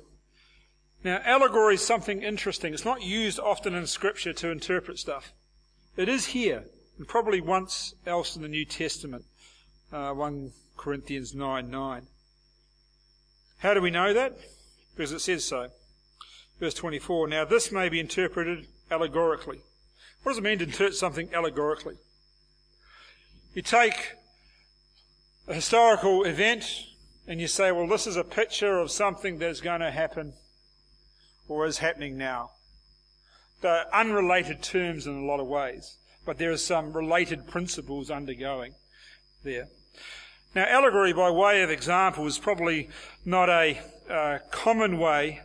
Now, 1.03 1.21
allegory 1.23 1.75
is 1.75 1.85
something 1.85 2.21
interesting. 2.21 2.73
It's 2.73 2.85
not 2.85 3.01
used 3.01 3.39
often 3.39 3.73
in 3.73 3.87
Scripture 3.87 4.33
to 4.33 4.51
interpret 4.51 4.99
stuff. 4.99 5.33
It 5.97 6.07
is 6.07 6.27
here, 6.27 6.63
and 6.99 7.07
probably 7.07 7.41
once 7.41 7.95
else 8.05 8.35
in 8.35 8.43
the 8.43 8.47
New 8.47 8.65
Testament, 8.65 9.25
uh, 9.91 10.11
1 10.11 10.51
Corinthians 10.77 11.33
9 11.33 11.71
9. 11.71 12.07
How 13.57 13.73
do 13.73 13.81
we 13.81 13.89
know 13.89 14.13
that? 14.13 14.37
Because 14.95 15.11
it 15.11 15.21
says 15.21 15.43
so. 15.43 15.69
Verse 16.59 16.75
24. 16.75 17.29
Now, 17.29 17.45
this 17.45 17.71
may 17.71 17.89
be 17.89 17.99
interpreted 17.99 18.67
allegorically. 18.91 19.61
What 20.21 20.33
does 20.33 20.37
it 20.37 20.43
mean 20.43 20.59
to 20.59 20.65
interpret 20.65 20.93
something 20.93 21.33
allegorically? 21.33 21.95
You 23.55 23.63
take 23.63 24.13
a 25.47 25.55
historical 25.55 26.25
event, 26.25 26.83
and 27.27 27.41
you 27.41 27.47
say, 27.47 27.71
well, 27.71 27.87
this 27.87 28.05
is 28.05 28.17
a 28.17 28.23
picture 28.23 28.77
of 28.77 28.91
something 28.91 29.39
that's 29.39 29.61
going 29.61 29.81
to 29.81 29.89
happen 29.89 30.33
or 31.47 31.65
is 31.65 31.79
happening 31.79 32.19
now. 32.19 32.51
They're 33.61 33.93
unrelated 33.93 34.61
terms 34.61 35.07
in 35.07 35.15
a 35.15 35.25
lot 35.25 35.39
of 35.39 35.47
ways, 35.47 35.97
but 36.25 36.37
there 36.37 36.51
are 36.51 36.57
some 36.57 36.93
related 36.93 37.47
principles 37.47 38.11
undergoing 38.11 38.73
there. 39.43 39.67
Now, 40.53 40.65
allegory 40.67 41.13
by 41.13 41.29
way 41.29 41.61
of 41.63 41.69
example 41.69 42.25
is 42.27 42.37
probably 42.37 42.89
not 43.25 43.49
a 43.49 43.79
uh, 44.09 44.39
common 44.51 44.97
way 44.99 45.41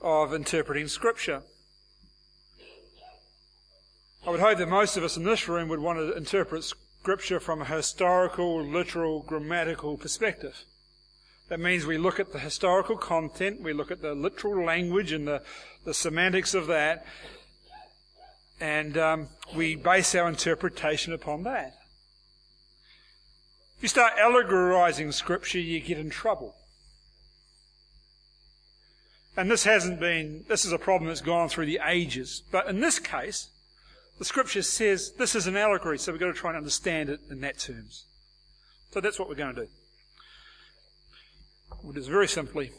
of 0.00 0.34
interpreting 0.34 0.88
Scripture. 0.88 1.42
I 4.26 4.30
would 4.30 4.40
hope 4.40 4.58
that 4.58 4.68
most 4.68 4.96
of 4.96 5.04
us 5.04 5.16
in 5.16 5.24
this 5.24 5.48
room 5.48 5.68
would 5.68 5.80
want 5.80 5.98
to 5.98 6.16
interpret 6.16 6.64
Scripture 6.64 7.40
from 7.40 7.62
a 7.62 7.64
historical, 7.64 8.64
literal, 8.64 9.20
grammatical 9.22 9.96
perspective. 9.96 10.64
That 11.52 11.60
means 11.60 11.84
we 11.84 11.98
look 11.98 12.18
at 12.18 12.32
the 12.32 12.38
historical 12.38 12.96
content, 12.96 13.60
we 13.60 13.74
look 13.74 13.90
at 13.90 14.00
the 14.00 14.14
literal 14.14 14.64
language 14.64 15.12
and 15.12 15.28
the, 15.28 15.42
the 15.84 15.92
semantics 15.92 16.54
of 16.54 16.66
that, 16.68 17.04
and 18.58 18.96
um, 18.96 19.28
we 19.54 19.76
base 19.76 20.14
our 20.14 20.30
interpretation 20.30 21.12
upon 21.12 21.42
that. 21.42 21.74
If 23.76 23.82
you 23.82 23.88
start 23.90 24.14
allegorizing 24.18 25.12
Scripture, 25.12 25.58
you 25.58 25.78
get 25.80 25.98
in 25.98 26.08
trouble. 26.08 26.54
And 29.36 29.50
this 29.50 29.64
hasn't 29.64 30.00
been, 30.00 30.46
this 30.48 30.64
is 30.64 30.72
a 30.72 30.78
problem 30.78 31.08
that's 31.08 31.20
gone 31.20 31.50
through 31.50 31.66
the 31.66 31.80
ages. 31.86 32.44
But 32.50 32.66
in 32.66 32.80
this 32.80 32.98
case, 32.98 33.50
the 34.18 34.24
scripture 34.24 34.62
says 34.62 35.12
this 35.18 35.34
is 35.34 35.46
an 35.46 35.58
allegory, 35.58 35.98
so 35.98 36.12
we've 36.12 36.20
got 36.20 36.28
to 36.28 36.32
try 36.32 36.52
and 36.52 36.56
understand 36.56 37.10
it 37.10 37.20
in 37.30 37.42
that 37.42 37.58
terms. 37.58 38.06
So 38.92 39.02
that's 39.02 39.18
what 39.18 39.28
we're 39.28 39.34
going 39.34 39.54
to 39.54 39.66
do. 39.66 39.68
Is 41.94 42.06
very 42.06 42.28
simply. 42.28 42.70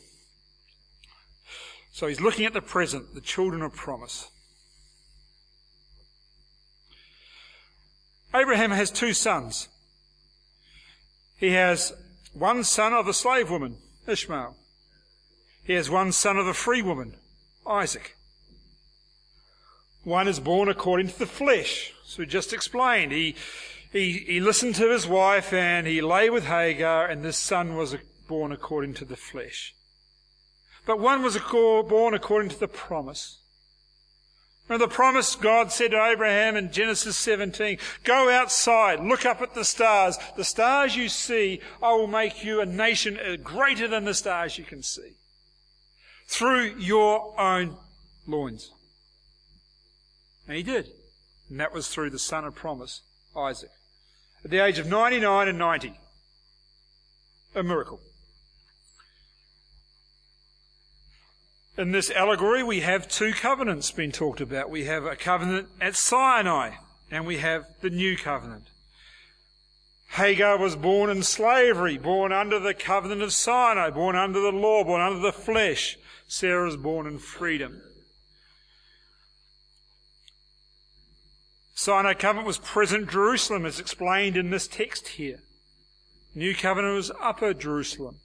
So 1.91 2.07
he's 2.07 2.21
looking 2.21 2.45
at 2.45 2.53
the 2.53 2.61
present, 2.61 3.13
the 3.13 3.21
children 3.21 3.61
of 3.61 3.73
promise. 3.73 4.29
Abraham 8.33 8.71
has 8.71 8.89
two 8.89 9.13
sons. 9.13 9.67
He 11.37 11.51
has 11.51 11.93
one 12.33 12.63
son 12.63 12.93
of 12.93 13.07
a 13.07 13.13
slave 13.13 13.51
woman, 13.51 13.77
Ishmael. 14.07 14.55
He 15.63 15.73
has 15.73 15.89
one 15.89 16.11
son 16.11 16.37
of 16.37 16.47
a 16.47 16.53
free 16.53 16.81
woman, 16.81 17.15
Isaac. 17.67 18.15
One 20.03 20.27
is 20.27 20.39
born 20.39 20.67
according 20.67 21.09
to 21.09 21.19
the 21.19 21.25
flesh. 21.25 21.93
So 22.03 22.25
just 22.25 22.53
explained. 22.53 23.11
He, 23.11 23.35
he, 23.91 24.23
he 24.27 24.39
listened 24.39 24.75
to 24.75 24.91
his 24.91 25.07
wife 25.07 25.53
and 25.53 25.85
he 25.85 26.01
lay 26.01 26.29
with 26.29 26.45
Hagar 26.45 27.05
and 27.05 27.23
this 27.23 27.37
son 27.37 27.75
was 27.75 27.95
born 28.27 28.51
according 28.51 28.93
to 28.95 29.05
the 29.05 29.15
flesh. 29.15 29.75
But 30.85 30.99
one 30.99 31.23
was 31.23 31.37
born 31.37 32.13
according 32.13 32.49
to 32.49 32.59
the 32.59 32.67
promise. 32.67 33.39
And 34.69 34.79
the 34.79 34.87
promise 34.87 35.35
God 35.35 35.71
said 35.71 35.91
to 35.91 36.03
Abraham 36.03 36.55
in 36.55 36.71
Genesis 36.71 37.17
17, 37.17 37.77
go 38.03 38.29
outside, 38.29 39.01
look 39.01 39.25
up 39.25 39.41
at 39.41 39.53
the 39.53 39.65
stars. 39.65 40.17
The 40.37 40.45
stars 40.45 40.95
you 40.95 41.09
see, 41.09 41.59
I 41.81 41.91
will 41.93 42.07
make 42.07 42.43
you 42.43 42.61
a 42.61 42.65
nation 42.65 43.19
greater 43.43 43.87
than 43.87 44.05
the 44.05 44.13
stars 44.13 44.57
you 44.57 44.63
can 44.63 44.81
see. 44.81 45.15
Through 46.27 46.75
your 46.77 47.39
own 47.39 47.75
loins. 48.25 48.71
And 50.47 50.55
he 50.55 50.63
did. 50.63 50.87
And 51.49 51.59
that 51.59 51.73
was 51.73 51.89
through 51.89 52.11
the 52.11 52.19
son 52.19 52.45
of 52.45 52.55
promise, 52.55 53.01
Isaac. 53.35 53.69
At 54.45 54.51
the 54.51 54.63
age 54.63 54.79
of 54.79 54.87
99 54.87 55.47
and 55.47 55.57
90. 55.57 55.93
A 57.55 57.63
miracle. 57.63 57.99
In 61.75 61.91
this 61.91 62.11
allegory, 62.11 62.61
we 62.63 62.81
have 62.81 63.07
two 63.07 63.33
covenants 63.33 63.89
being 63.89 64.11
talked 64.11 64.41
about. 64.41 64.69
We 64.69 64.85
have 64.85 65.05
a 65.05 65.15
covenant 65.15 65.69
at 65.81 65.95
Sinai, 65.95 66.75
and 67.09 67.25
we 67.25 67.37
have 67.37 67.65
the 67.81 67.89
new 67.89 68.15
covenant. 68.15 68.65
Hagar 70.09 70.59
was 70.59 70.75
born 70.75 71.09
in 71.09 71.23
slavery, 71.23 71.97
born 71.97 72.31
under 72.31 72.59
the 72.59 72.75
covenant 72.75 73.23
of 73.23 73.33
Sinai, 73.33 73.89
born 73.89 74.15
under 74.15 74.39
the 74.39 74.51
law, 74.51 74.83
born 74.83 75.01
under 75.01 75.19
the 75.19 75.31
flesh. 75.31 75.97
Sarah 76.27 76.65
was 76.65 76.77
born 76.77 77.07
in 77.07 77.17
freedom. 77.17 77.81
Sinai 81.73 82.13
covenant 82.13 82.45
was 82.45 82.59
present 82.59 83.09
Jerusalem, 83.09 83.65
as 83.65 83.79
explained 83.79 84.37
in 84.37 84.51
this 84.51 84.67
text 84.67 85.07
here. 85.07 85.39
New 86.35 86.53
covenant 86.53 86.95
was 86.95 87.11
upper 87.19 87.55
Jerusalem. 87.55 88.17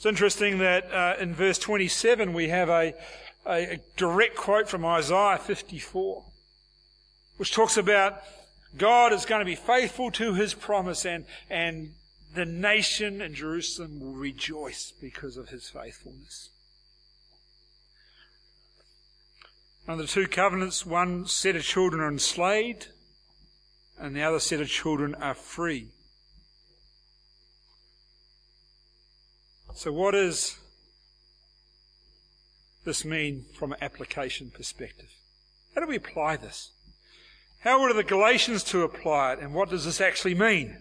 It's 0.00 0.06
interesting 0.06 0.60
that 0.60 0.90
uh, 0.90 1.16
in 1.20 1.34
verse 1.34 1.58
27 1.58 2.32
we 2.32 2.48
have 2.48 2.70
a, 2.70 2.94
a, 3.46 3.80
direct 3.98 4.34
quote 4.34 4.66
from 4.66 4.82
Isaiah 4.86 5.36
54, 5.36 6.24
which 7.36 7.52
talks 7.52 7.76
about 7.76 8.22
God 8.78 9.12
is 9.12 9.26
going 9.26 9.40
to 9.40 9.44
be 9.44 9.54
faithful 9.54 10.10
to 10.12 10.32
his 10.32 10.54
promise 10.54 11.04
and, 11.04 11.26
and 11.50 11.90
the 12.34 12.46
nation 12.46 13.20
in 13.20 13.34
Jerusalem 13.34 14.00
will 14.00 14.14
rejoice 14.14 14.90
because 15.02 15.36
of 15.36 15.50
his 15.50 15.68
faithfulness. 15.68 16.48
Under 19.86 20.04
the 20.04 20.08
two 20.08 20.28
covenants, 20.28 20.86
one 20.86 21.26
set 21.26 21.56
of 21.56 21.62
children 21.62 22.00
are 22.00 22.08
enslaved 22.08 22.88
and 23.98 24.16
the 24.16 24.22
other 24.22 24.40
set 24.40 24.62
of 24.62 24.68
children 24.70 25.14
are 25.16 25.34
free. 25.34 25.88
So, 29.74 29.92
what 29.92 30.12
does 30.12 30.58
this 32.84 33.04
mean 33.04 33.44
from 33.54 33.72
an 33.72 33.78
application 33.80 34.50
perspective? 34.50 35.10
How 35.74 35.80
do 35.80 35.86
we 35.86 35.96
apply 35.96 36.36
this? 36.36 36.70
How 37.60 37.80
are 37.82 37.92
the 37.92 38.02
Galatians 38.02 38.64
to 38.64 38.82
apply 38.82 39.34
it, 39.34 39.38
and 39.38 39.54
what 39.54 39.70
does 39.70 39.84
this 39.84 40.00
actually 40.00 40.34
mean? 40.34 40.78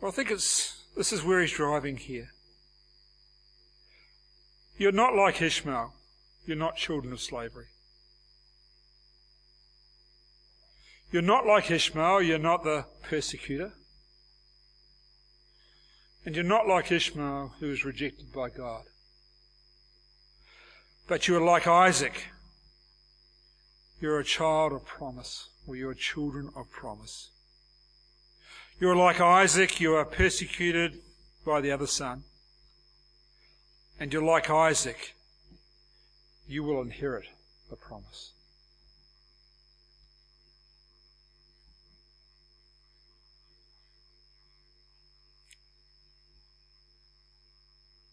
Well, 0.00 0.10
I 0.10 0.14
think 0.14 0.30
it's 0.30 0.84
this 0.96 1.12
is 1.12 1.22
where 1.22 1.40
he's 1.40 1.52
driving 1.52 1.96
here. 1.96 2.32
You're 4.76 4.92
not 4.92 5.14
like 5.14 5.40
Ishmael. 5.40 5.94
You're 6.46 6.56
not 6.56 6.76
children 6.76 7.12
of 7.12 7.20
slavery. 7.20 7.66
You're 11.12 11.22
not 11.22 11.46
like 11.46 11.70
Ishmael. 11.70 12.22
You're 12.22 12.38
not 12.38 12.64
the 12.64 12.86
persecutor. 13.02 13.72
And 16.24 16.34
you're 16.34 16.44
not 16.44 16.68
like 16.68 16.92
Ishmael, 16.92 17.54
who 17.60 17.68
was 17.68 17.84
rejected 17.84 18.32
by 18.32 18.50
God. 18.50 18.82
But 21.08 21.26
you 21.26 21.36
are 21.36 21.44
like 21.44 21.66
Isaac. 21.66 22.26
You're 24.00 24.20
a 24.20 24.24
child 24.24 24.72
of 24.72 24.84
promise, 24.84 25.48
or 25.66 25.76
you're 25.76 25.94
children 25.94 26.50
of 26.54 26.70
promise. 26.70 27.30
You're 28.78 28.96
like 28.96 29.20
Isaac, 29.20 29.80
you 29.80 29.94
are 29.94 30.04
persecuted 30.04 31.00
by 31.44 31.60
the 31.60 31.70
other 31.70 31.86
son. 31.86 32.24
And 33.98 34.12
you're 34.12 34.22
like 34.22 34.48
Isaac, 34.48 35.14
you 36.46 36.62
will 36.62 36.80
inherit 36.80 37.26
the 37.68 37.76
promise. 37.76 38.29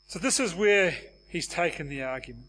So 0.07 0.19
this 0.19 0.39
is 0.39 0.55
where 0.55 0.95
he's 1.27 1.47
taken 1.47 1.89
the 1.89 2.01
argument. 2.01 2.47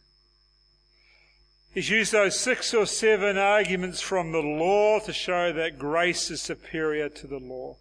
He's 1.72 1.90
used 1.90 2.12
those 2.12 2.38
six 2.38 2.72
or 2.72 2.86
seven 2.86 3.36
arguments 3.36 4.00
from 4.00 4.32
the 4.32 4.40
law 4.40 5.00
to 5.00 5.12
show 5.12 5.52
that 5.52 5.78
grace 5.78 6.30
is 6.30 6.40
superior 6.40 7.08
to 7.08 7.26
the 7.26 7.38
law. 7.38 7.76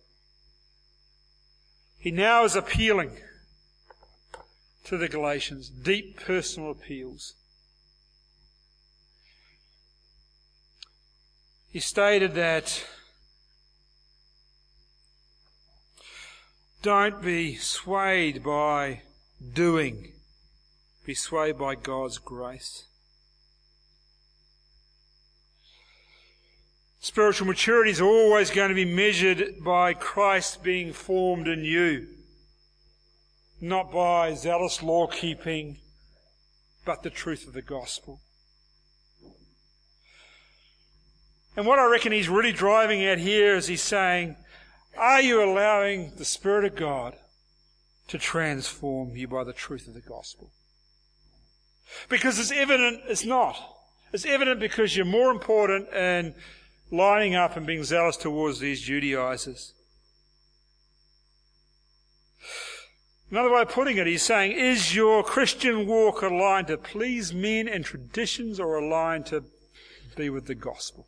He 1.98 2.12
now 2.12 2.44
is 2.44 2.56
appealing 2.56 3.18
to 4.86 4.98
the 4.98 5.08
Galatians, 5.08 5.70
deep 5.70 6.20
personal 6.20 6.72
appeals. 6.72 7.34
He 11.70 11.80
stated 11.80 12.34
that 12.36 12.84
don't 16.82 17.22
be 17.22 17.56
swayed 17.56 18.44
by 18.44 19.02
doing. 19.54 20.14
Be 21.06 21.14
swayed 21.14 21.58
by 21.58 21.76
God's 21.76 22.18
grace. 22.18 22.86
Spiritual 27.00 27.48
maturity 27.48 27.92
is 27.92 28.02
always 28.02 28.50
going 28.50 28.70
to 28.70 28.76
be 28.76 28.84
measured 28.84 29.64
by 29.64 29.94
Christ 29.94 30.64
being 30.64 30.92
formed 30.92 31.48
in 31.48 31.64
you, 31.64 32.08
not 33.62 33.92
by 33.92 34.34
zealous 34.34 34.84
law 34.84 35.08
keeping, 35.08 35.78
but 36.86 37.04
the 37.04 37.10
truth 37.10 37.48
of 37.48 37.54
the 37.54 37.62
gospel. 37.62 38.20
And 41.56 41.66
what 41.66 41.80
I 41.80 41.90
reckon 41.90 42.12
he's 42.12 42.30
really 42.30 42.52
driving 42.52 43.04
at 43.06 43.20
here 43.20 43.56
is 43.56 43.68
he's 43.68 43.82
saying, 43.82 44.36
Are 44.98 45.22
you 45.22 45.44
allowing 45.44 46.12
the 46.18 46.26
Spirit 46.26 46.66
of 46.66 46.76
God 46.76 47.16
to 48.08 48.18
transform 48.18 49.16
you 49.16 49.28
by 49.28 49.44
the 49.44 49.54
truth 49.54 49.88
of 49.88 49.94
the 49.94 50.02
gospel. 50.02 50.52
Because 52.10 52.40
it's 52.40 52.52
evident 52.52 53.02
it's 53.08 53.26
not. 53.26 53.58
It's 54.14 54.26
evident 54.26 54.60
because 54.60 54.96
you're 54.96 55.06
more 55.06 55.32
important 55.32 55.94
in 55.94 56.34
lining 56.92 57.36
up 57.36 57.58
and 57.58 57.68
being 57.68 57.84
zealous 57.84 58.18
towards 58.18 58.60
these 58.60 58.82
Judaizers. 58.82 59.74
Another 63.30 63.52
way 63.52 63.62
of 63.62 63.70
putting 63.70 63.98
it, 63.98 64.08
he's 64.08 64.24
saying, 64.24 64.54
is 64.54 64.96
your 64.96 65.22
Christian 65.22 65.86
walk 65.86 66.22
aligned 66.22 66.68
to 66.68 66.78
please 66.78 67.34
men 67.34 67.68
and 67.68 67.84
traditions 67.84 68.58
or 68.58 68.78
aligned 68.78 69.26
to 69.28 69.44
be 70.16 70.30
with 70.30 70.46
the 70.46 70.56
gospel? 70.56 71.08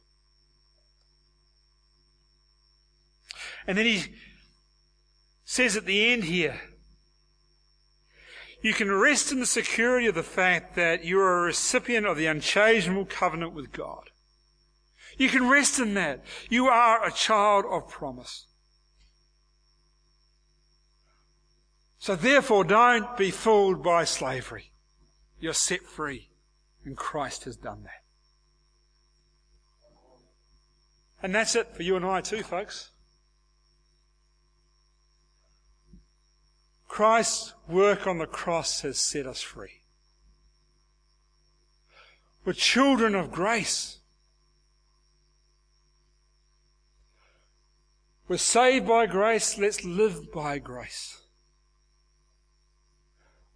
And 3.66 3.78
then 3.78 3.86
he 3.86 4.04
says 5.46 5.78
at 5.78 5.86
the 5.86 6.10
end 6.10 6.26
here, 6.26 6.60
you 8.62 8.74
can 8.74 8.92
rest 8.92 9.32
in 9.32 9.40
the 9.40 9.46
security 9.46 10.08
of 10.08 10.16
the 10.16 10.24
fact 10.24 10.76
that 10.76 11.04
you 11.04 11.20
are 11.20 11.40
a 11.40 11.44
recipient 11.44 12.06
of 12.06 12.18
the 12.18 12.26
unchangeable 12.26 13.06
covenant 13.06 13.54
with 13.54 13.72
God. 13.72 14.10
You 15.18 15.30
can 15.30 15.50
rest 15.50 15.80
in 15.80 15.94
that. 15.96 16.24
You 16.50 16.68
are 16.68 17.06
a 17.06 17.12
child 17.12 17.66
of 17.70 17.90
promise. 17.90 18.46
So 22.00 22.16
therefore, 22.16 22.64
don't 22.64 23.18
be 23.18 23.30
fooled 23.30 23.84
by 23.84 24.06
slavery. 24.06 24.72
You're 25.40 25.54
set 25.54 25.84
free, 25.84 26.30
and 26.86 26.96
Christ 26.96 27.44
has 27.44 27.58
done 27.58 27.84
that. 27.84 28.04
And 31.22 31.36
that's 31.36 31.56
it 31.56 31.76
for 31.76 31.84
you 31.84 31.98
and 31.98 32.06
I 32.06 32.22
too, 32.22 32.44
folks. 32.44 32.92
Christ's 36.90 37.54
work 37.68 38.08
on 38.08 38.18
the 38.18 38.26
cross 38.26 38.82
has 38.82 39.00
set 39.00 39.26
us 39.26 39.42
free. 39.42 39.84
We're 42.44 42.54
children 42.54 43.16
of 43.16 43.32
grace. 43.32 44.00
We're 48.28 48.38
saved 48.38 48.88
by 48.88 49.06
grace, 49.06 49.58
let's 49.58 49.86
live 49.86 50.32
by 50.32 50.58
grace. 50.58 51.22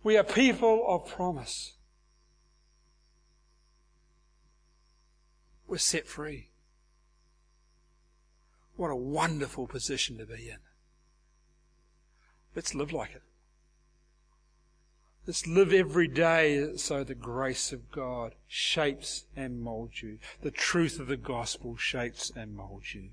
We 0.03 0.15
are 0.15 0.23
people 0.23 0.85
of 0.87 1.07
promise. 1.07 1.73
We're 5.67 5.77
set 5.77 6.07
free. 6.07 6.49
What 8.75 8.89
a 8.89 8.95
wonderful 8.95 9.67
position 9.67 10.17
to 10.19 10.25
be 10.25 10.49
in. 10.49 10.57
Let's 12.55 12.75
live 12.75 12.93
like 12.93 13.15
it. 13.15 13.21
Let's 15.25 15.47
live 15.47 15.71
every 15.71 16.09
day 16.09 16.75
so 16.75 17.03
the 17.03 17.15
grace 17.15 17.71
of 17.71 17.91
God 17.91 18.35
shapes 18.45 19.25
and 19.35 19.61
molds 19.61 20.03
you. 20.03 20.19
The 20.41 20.51
truth 20.51 20.99
of 20.99 21.07
the 21.07 21.17
gospel 21.17 21.77
shapes 21.77 22.31
and 22.35 22.55
molds 22.55 22.93
you. 22.93 23.09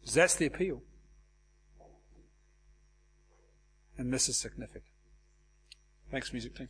Because 0.00 0.14
that's 0.14 0.34
the 0.36 0.46
appeal. 0.46 0.82
And 3.98 4.12
this 4.12 4.28
is 4.28 4.36
significant. 4.36 4.84
Thanks, 6.10 6.32
music 6.32 6.56
team. 6.56 6.68